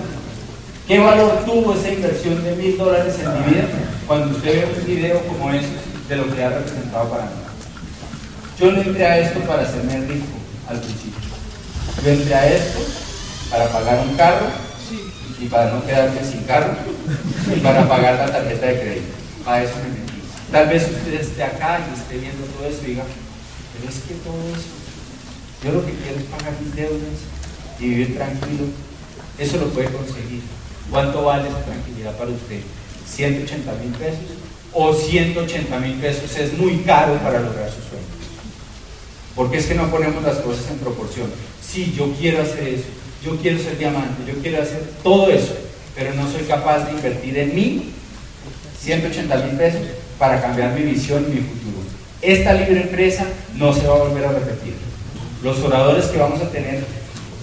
¿Qué 0.86 0.98
valor 0.98 1.44
tuvo 1.44 1.74
esa 1.74 1.90
inversión 1.90 2.42
de 2.44 2.54
mil 2.56 2.78
dólares 2.78 3.16
en 3.18 3.32
mi 3.32 3.54
vida 3.54 3.64
cuando 4.06 4.36
usted 4.36 4.66
ve 4.66 4.80
un 4.80 4.86
video 4.86 5.20
como 5.26 5.50
ese 5.50 5.68
de 6.08 6.16
lo 6.16 6.34
que 6.34 6.44
ha 6.44 6.50
representado 6.50 7.10
para 7.10 7.24
mí? 7.24 7.30
Yo 8.58 8.72
no 8.72 8.80
entré 8.80 9.06
a 9.06 9.18
esto 9.18 9.40
para 9.40 9.62
hacerme 9.62 10.00
rico 10.06 10.26
al 10.68 10.78
principio. 10.78 11.28
Yo 12.04 12.10
entré 12.10 12.34
a 12.34 12.48
esto 12.48 12.78
para 13.50 13.68
pagar 13.68 14.06
un 14.08 14.16
carro 14.16 14.46
y 15.38 15.46
para 15.46 15.72
no 15.72 15.84
quedarme 15.84 16.20
sin 16.24 16.44
carro 16.44 16.74
y 17.54 17.60
para 17.60 17.86
pagar 17.88 18.14
la 18.14 18.26
tarjeta 18.26 18.66
de 18.66 18.80
crédito. 18.80 19.14
Para 19.44 19.64
eso 19.64 19.74
me 19.82 20.00
metí. 20.00 20.22
Tal 20.50 20.68
vez 20.68 20.84
usted 20.84 21.20
esté 21.20 21.42
acá 21.42 21.80
y 21.90 21.98
esté 21.98 22.18
viendo 22.18 22.44
todo 22.46 22.68
eso 22.68 22.80
y 22.84 22.90
diga, 22.90 23.04
pero 23.76 23.90
es 23.92 23.98
que 24.00 24.14
todo 24.24 24.40
eso, 24.50 24.74
yo 25.64 25.72
lo 25.72 25.86
que 25.86 25.92
quiero 25.92 26.18
es 26.18 26.24
pagar 26.24 26.54
mis 26.62 26.74
deudas 26.74 27.18
y 27.78 27.88
vivir 27.88 28.16
tranquilo. 28.16 28.64
Eso 29.38 29.58
lo 29.58 29.68
puede 29.68 29.88
conseguir. 29.90 30.42
¿Cuánto 30.90 31.24
vale 31.24 31.48
esa 31.48 31.62
tranquilidad 31.64 32.16
para 32.16 32.30
usted? 32.30 32.60
¿180 33.16 33.80
mil 33.80 33.92
pesos? 33.92 34.38
¿O 34.72 34.94
180 34.94 35.78
mil 35.80 35.94
pesos 35.94 36.36
es 36.36 36.56
muy 36.56 36.78
caro 36.78 37.14
para 37.18 37.40
lograr 37.40 37.70
sus 37.70 37.84
sueños? 37.84 38.06
Porque 39.34 39.58
es 39.58 39.66
que 39.66 39.74
no 39.74 39.90
ponemos 39.90 40.22
las 40.22 40.38
cosas 40.38 40.70
en 40.70 40.78
proporción. 40.78 41.30
Sí, 41.60 41.94
yo 41.96 42.12
quiero 42.18 42.42
hacer 42.42 42.68
eso, 42.68 42.88
yo 43.24 43.36
quiero 43.36 43.58
ser 43.58 43.76
diamante, 43.76 44.22
yo 44.26 44.40
quiero 44.40 44.62
hacer 44.62 44.82
todo 45.02 45.30
eso, 45.30 45.54
pero 45.94 46.14
no 46.14 46.30
soy 46.30 46.42
capaz 46.44 46.86
de 46.86 46.92
invertir 46.92 47.36
en 47.38 47.54
mí 47.54 47.92
180 48.80 49.36
mil 49.44 49.56
pesos 49.56 49.80
para 50.18 50.40
cambiar 50.40 50.72
mi 50.72 50.82
visión 50.82 51.26
y 51.28 51.34
mi 51.34 51.40
futuro. 51.40 51.65
Esta 52.26 52.52
libre 52.52 52.82
empresa 52.82 53.24
no 53.56 53.72
se 53.72 53.86
va 53.86 53.94
a 53.94 53.98
volver 53.98 54.24
a 54.26 54.32
repetir. 54.32 54.74
Los 55.42 55.60
oradores 55.60 56.06
que 56.06 56.18
vamos 56.18 56.42
a 56.42 56.50
tener 56.50 56.84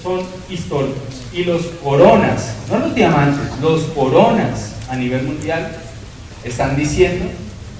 son 0.03 0.21
históricos 0.49 1.23
y 1.31 1.45
los 1.45 1.61
coronas, 1.81 2.53
no 2.69 2.79
los 2.79 2.93
diamantes, 2.93 3.59
los 3.61 3.83
coronas 3.95 4.73
a 4.89 4.95
nivel 4.95 5.23
mundial 5.23 5.75
están 6.43 6.75
diciendo 6.75 7.25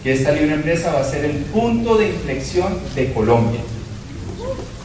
que 0.02 0.14
esta 0.14 0.32
libre 0.32 0.56
empresa 0.56 0.94
va 0.94 1.02
a 1.02 1.04
ser 1.04 1.26
el 1.26 1.36
punto 1.38 1.98
de 1.98 2.08
inflexión 2.08 2.80
de 2.96 3.14
Colombia 3.14 3.60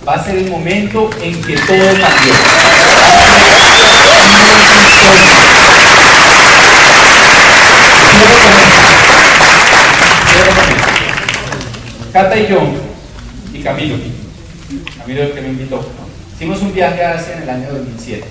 va 0.09 0.15
a 0.15 0.25
ser 0.25 0.37
el 0.37 0.51
momento 0.51 1.11
en 1.23 1.35
que 1.43 1.55
todo 1.55 1.87
cambió. 2.01 2.33
Cata 12.19 12.37
y 12.37 12.49
yo, 12.49 12.59
y 13.55 13.63
Camilo, 13.63 13.95
Camilo 14.99 15.23
el 15.23 15.33
que 15.35 15.41
me 15.41 15.51
invitó, 15.51 15.81
hicimos 16.35 16.61
un 16.63 16.75
viaje 16.75 17.05
Asia 17.05 17.37
en 17.37 17.43
el 17.45 17.49
año 17.49 17.73
2007. 17.73 18.25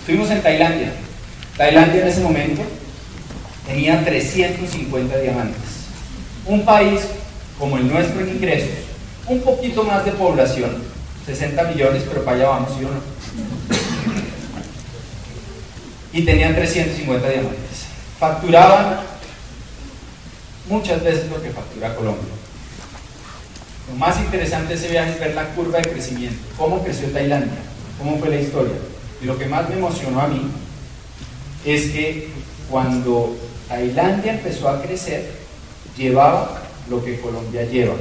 Estuvimos 0.00 0.30
en 0.30 0.42
Tailandia. 0.42 0.92
Tailandia 1.56 2.02
en 2.02 2.08
ese 2.08 2.20
momento 2.20 2.60
tenía 3.66 4.04
350 4.04 5.16
diamantes. 5.20 5.58
Un 6.44 6.66
país 6.66 7.00
como 7.58 7.78
el 7.78 7.90
nuestro 7.90 8.20
en 8.20 8.28
ingresos, 8.28 8.68
un 9.26 9.40
poquito 9.40 9.84
más 9.84 10.04
de 10.04 10.12
población, 10.12 10.82
60 11.24 11.62
millones, 11.62 12.02
pero 12.06 12.26
para 12.26 12.36
allá 12.36 12.48
vamos, 12.50 12.74
¿sí 12.76 12.84
o 12.84 12.88
no? 12.88 13.00
Y 16.12 16.26
tenían 16.26 16.54
350 16.54 17.26
diamantes. 17.26 17.86
Facturaban 18.20 19.00
muchas 20.68 21.02
veces 21.02 21.30
lo 21.30 21.42
que 21.42 21.48
factura 21.48 21.94
Colombia. 21.94 22.43
Lo 23.88 23.96
más 23.96 24.18
interesante 24.18 24.68
de 24.68 24.74
ese 24.74 24.88
viaje 24.88 25.12
es 25.12 25.20
ver 25.20 25.34
la 25.34 25.48
curva 25.50 25.78
de 25.78 25.90
crecimiento, 25.90 26.38
cómo 26.56 26.82
creció 26.82 27.08
Tailandia, 27.08 27.58
cómo 27.98 28.18
fue 28.18 28.30
la 28.30 28.40
historia. 28.40 28.74
Y 29.22 29.26
lo 29.26 29.38
que 29.38 29.46
más 29.46 29.68
me 29.68 29.76
emocionó 29.76 30.20
a 30.20 30.28
mí 30.28 30.50
es 31.64 31.90
que 31.90 32.28
cuando 32.70 33.36
Tailandia 33.68 34.34
empezó 34.34 34.68
a 34.68 34.82
crecer, 34.82 35.30
llevaba 35.96 36.62
lo 36.88 37.04
que 37.04 37.20
Colombia 37.20 37.64
lleva. 37.64 37.94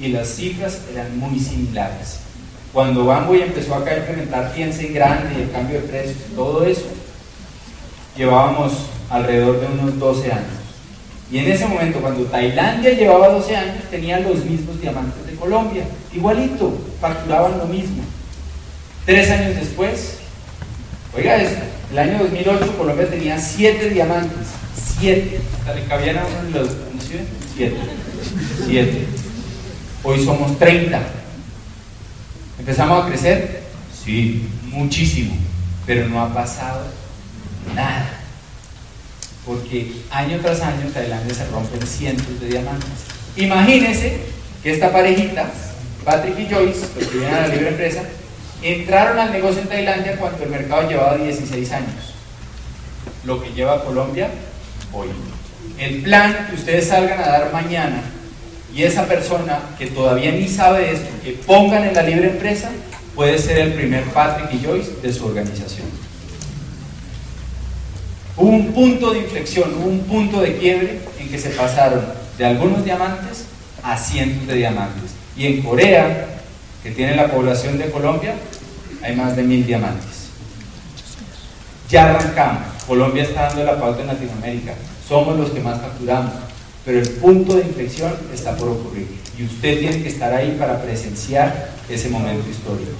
Y 0.00 0.08
las 0.08 0.28
cifras 0.28 0.80
eran 0.92 1.18
muy 1.18 1.38
similares. 1.38 2.20
Cuando 2.72 3.04
Bamboy 3.04 3.42
empezó 3.42 3.74
acá 3.74 3.90
a 3.92 3.98
implementar 3.98 4.52
en 4.56 4.94
grande 4.94 5.34
y 5.38 5.42
el 5.42 5.50
cambio 5.50 5.80
de 5.80 5.88
precios 5.88 6.16
todo 6.34 6.64
eso, 6.64 6.86
llevábamos 8.16 8.72
alrededor 9.10 9.60
de 9.60 9.66
unos 9.66 9.98
12 9.98 10.32
años. 10.32 10.61
Y 11.32 11.38
en 11.38 11.50
ese 11.50 11.66
momento, 11.66 11.98
cuando 12.00 12.24
Tailandia 12.24 12.92
llevaba 12.92 13.30
12 13.30 13.56
años, 13.56 13.84
tenían 13.90 14.22
los 14.22 14.44
mismos 14.44 14.78
diamantes 14.82 15.24
de 15.26 15.34
Colombia, 15.34 15.84
igualito, 16.12 16.78
facturaban 17.00 17.56
lo 17.56 17.64
mismo. 17.64 18.02
Tres 19.06 19.30
años 19.30 19.54
después, 19.54 20.18
oiga 21.16 21.36
esto, 21.36 21.62
el 21.90 21.98
año 21.98 22.18
2008 22.18 22.76
Colombia 22.76 23.08
tenía 23.08 23.38
7 23.38 23.88
diamantes, 23.88 24.46
7, 25.00 25.40
hasta 25.58 25.74
le 25.74 25.84
cabían 25.86 26.18
a 26.18 26.26
uno 26.26 26.60
los, 26.60 26.68
7, 27.56 27.76
7. 28.66 29.06
Hoy 30.04 30.22
somos 30.22 30.58
30. 30.58 31.00
¿Empezamos 32.58 33.04
a 33.04 33.08
crecer? 33.08 33.62
Sí, 34.04 34.46
muchísimo, 34.64 35.34
pero 35.86 36.06
no 36.10 36.20
ha 36.20 36.34
pasado 36.34 36.84
nada. 37.74 38.21
Porque 39.46 39.92
año 40.10 40.38
tras 40.40 40.60
año 40.60 40.88
Tailandia 40.92 41.34
se 41.34 41.46
rompen 41.46 41.84
cientos 41.86 42.40
de 42.40 42.48
diamantes. 42.48 42.88
Imagínense 43.36 44.20
que 44.62 44.72
esta 44.72 44.92
parejita, 44.92 45.50
Patrick 46.04 46.38
y 46.38 46.46
Joyce, 46.46 46.86
los 46.96 47.08
que 47.08 47.18
vienen 47.18 47.34
a 47.34 47.40
la 47.42 47.48
libre 47.48 47.68
empresa, 47.68 48.02
entraron 48.62 49.18
al 49.18 49.32
negocio 49.32 49.62
en 49.62 49.68
Tailandia 49.68 50.16
cuando 50.16 50.44
el 50.44 50.50
mercado 50.50 50.88
llevaba 50.88 51.16
16 51.16 51.72
años. 51.72 52.14
Lo 53.24 53.42
que 53.42 53.52
lleva 53.52 53.84
Colombia 53.84 54.30
hoy. 54.92 55.08
El 55.78 56.02
plan 56.02 56.46
que 56.48 56.54
ustedes 56.54 56.88
salgan 56.88 57.18
a 57.18 57.26
dar 57.26 57.52
mañana 57.52 58.02
y 58.74 58.84
esa 58.84 59.06
persona 59.06 59.60
que 59.78 59.86
todavía 59.86 60.32
ni 60.32 60.48
sabe 60.48 60.92
esto, 60.92 61.08
que 61.22 61.32
pongan 61.32 61.84
en 61.84 61.94
la 61.94 62.02
libre 62.02 62.30
empresa, 62.30 62.70
puede 63.14 63.38
ser 63.38 63.58
el 63.58 63.74
primer 63.74 64.04
Patrick 64.04 64.52
y 64.54 64.64
Joyce 64.64 64.92
de 65.02 65.12
su 65.12 65.26
organización. 65.26 65.86
Hubo 68.36 68.48
un 68.48 68.72
punto 68.72 69.12
de 69.12 69.20
inflexión, 69.20 69.74
hubo 69.78 69.88
un 69.88 70.00
punto 70.00 70.40
de 70.40 70.56
quiebre 70.56 71.00
en 71.18 71.28
que 71.28 71.38
se 71.38 71.50
pasaron 71.50 72.04
de 72.38 72.44
algunos 72.44 72.84
diamantes 72.84 73.44
a 73.82 73.96
cientos 73.96 74.46
de 74.46 74.54
diamantes. 74.54 75.12
Y 75.36 75.46
en 75.46 75.62
Corea, 75.62 76.28
que 76.82 76.90
tiene 76.90 77.16
la 77.16 77.28
población 77.28 77.78
de 77.78 77.90
Colombia, 77.90 78.34
hay 79.02 79.16
más 79.16 79.36
de 79.36 79.42
mil 79.42 79.66
diamantes. 79.66 80.28
Ya 81.90 82.10
arrancamos. 82.10 82.62
Colombia 82.86 83.24
está 83.24 83.48
dando 83.48 83.64
la 83.64 83.78
pauta 83.78 84.00
en 84.00 84.08
Latinoamérica. 84.08 84.74
Somos 85.06 85.36
los 85.38 85.50
que 85.50 85.60
más 85.60 85.80
facturamos 85.80 86.32
pero 86.84 86.98
el 86.98 87.08
punto 87.10 87.54
de 87.54 87.62
inflexión 87.62 88.12
está 88.34 88.56
por 88.56 88.68
ocurrir 88.68 89.06
y 89.38 89.44
usted 89.44 89.78
tiene 89.78 90.02
que 90.02 90.08
estar 90.08 90.32
ahí 90.32 90.56
para 90.58 90.82
presenciar 90.82 91.70
ese 91.88 92.08
momento 92.08 92.48
histórico. 92.50 92.90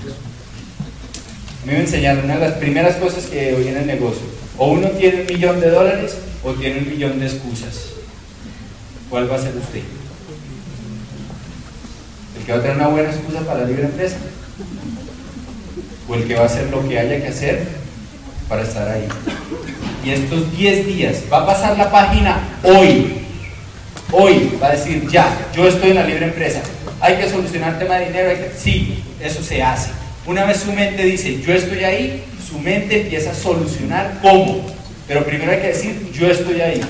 A 1.63 1.67
mí 1.67 1.73
me 1.73 1.81
enseñaron 1.81 2.25
una 2.25 2.35
de 2.35 2.49
las 2.49 2.59
primeras 2.59 2.97
cosas 2.97 3.25
que 3.27 3.55
hoy 3.55 3.69
en 3.69 3.77
el 3.79 3.87
negocio, 3.87 4.23
o 4.59 4.67
uno 4.73 4.89
tiene 4.91 5.23
un 5.23 5.27
millón 5.27 5.61
de 5.61 5.71
dólares 5.71 6.17
o 6.43 6.53
tiene 6.53 6.81
un 6.81 6.91
millón 6.91 7.21
de 7.21 7.27
excusas. 7.27 7.91
¿Cuál 9.09 9.31
va 9.31 9.37
a 9.37 9.39
ser 9.39 9.55
usted? 9.57 9.83
¿El 12.39 12.45
que 12.45 12.53
va 12.53 12.59
a 12.59 12.63
tener 12.63 12.77
una 12.77 12.89
buena 12.89 13.11
excusa 13.11 13.41
para 13.41 13.61
la 13.61 13.67
libre 13.67 13.85
empresa? 13.85 14.17
¿O 16.09 16.15
el 16.15 16.27
que 16.27 16.35
va 16.35 16.43
a 16.43 16.47
hacer 16.47 16.71
lo 16.71 16.89
que 16.89 16.99
haya 16.99 17.21
que 17.21 17.29
hacer 17.29 17.67
para 18.49 18.63
estar 18.63 18.89
ahí? 18.89 19.07
Y 20.05 20.11
estos 20.11 20.57
10 20.57 20.87
días, 20.87 21.17
va 21.33 21.43
a 21.43 21.47
pasar 21.47 21.79
la 21.79 21.91
página 21.91 22.41
hoy, 22.65 23.23
hoy 24.11 24.59
va 24.61 24.69
a 24.69 24.73
decir, 24.73 25.09
ya, 25.09 25.49
yo 25.55 25.69
estoy 25.69 25.91
en 25.91 25.97
la 25.97 26.05
libre 26.05 26.27
empresa, 26.27 26.61
hay 27.01 27.17
que 27.17 27.31
solucionar 27.31 27.75
el 27.75 27.79
tema 27.79 27.97
de 27.99 28.07
dinero, 28.07 28.31
sí, 28.59 29.05
eso 29.21 29.43
se 29.43 29.63
hace. 29.63 29.91
Una 30.27 30.45
vez 30.45 30.59
su 30.59 30.73
mente 30.73 31.05
dice, 31.05 31.41
yo 31.41 31.53
estoy 31.53 31.85
ahí, 31.85 32.25
su 32.53 32.59
mente 32.59 33.03
empieza 33.03 33.31
a 33.31 33.35
solucionar 33.35 34.19
cómo. 34.21 34.67
Pero 35.09 35.25
primero 35.25 35.51
hay 35.53 35.61
que 35.61 35.69
decir, 35.69 36.11
yo 36.13 36.29
estoy 36.29 36.61
ahí. 36.61 36.81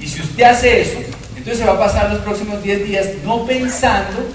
Y 0.00 0.06
si 0.06 0.20
usted 0.20 0.44
hace 0.44 0.82
eso, 0.82 0.98
entonces 1.36 1.58
se 1.58 1.64
va 1.64 1.72
a 1.72 1.78
pasar 1.78 2.10
los 2.12 2.20
próximos 2.20 2.62
10 2.62 2.86
días 2.86 3.06
no 3.24 3.44
pensando 3.46 4.28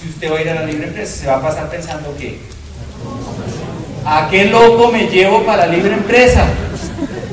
si 0.00 0.08
usted 0.08 0.32
va 0.32 0.38
a 0.38 0.42
ir 0.42 0.50
a 0.50 0.54
la 0.54 0.64
libre 0.64 0.86
empresa, 0.86 1.16
se 1.16 1.26
va 1.26 1.36
a 1.36 1.42
pasar 1.42 1.68
pensando 1.68 2.16
que, 2.16 2.38
¿a 4.04 4.28
qué 4.30 4.44
loco 4.46 4.92
me 4.92 5.06
llevo 5.08 5.44
para 5.44 5.66
la 5.66 5.72
libre 5.72 5.94
empresa? 5.94 6.44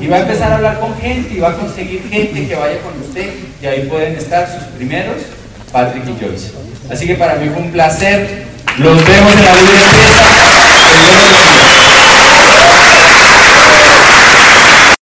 Y 0.01 0.07
va 0.07 0.17
a 0.17 0.21
empezar 0.21 0.51
a 0.51 0.55
hablar 0.55 0.80
con 0.80 0.97
gente 0.97 1.34
y 1.34 1.39
va 1.39 1.51
a 1.51 1.57
conseguir 1.57 2.03
gente 2.09 2.47
que 2.47 2.55
vaya 2.55 2.80
con 2.82 2.99
usted 2.99 3.34
y 3.61 3.65
ahí 3.65 3.88
pueden 3.88 4.15
estar 4.17 4.51
sus 4.51 4.63
primeros, 4.76 5.17
Patrick 5.71 6.03
y 6.05 6.24
Joyce. 6.24 6.51
Así 6.91 7.07
que 7.07 7.15
para 7.15 7.36
mí 7.36 7.47
fue 7.49 7.61
un 7.61 7.71
placer. 7.71 8.43
Los 8.78 8.97
vemos 9.05 9.34
en 9.34 9.45
la 9.45 9.53
libre 9.53 9.78
empresa. 9.78 11.62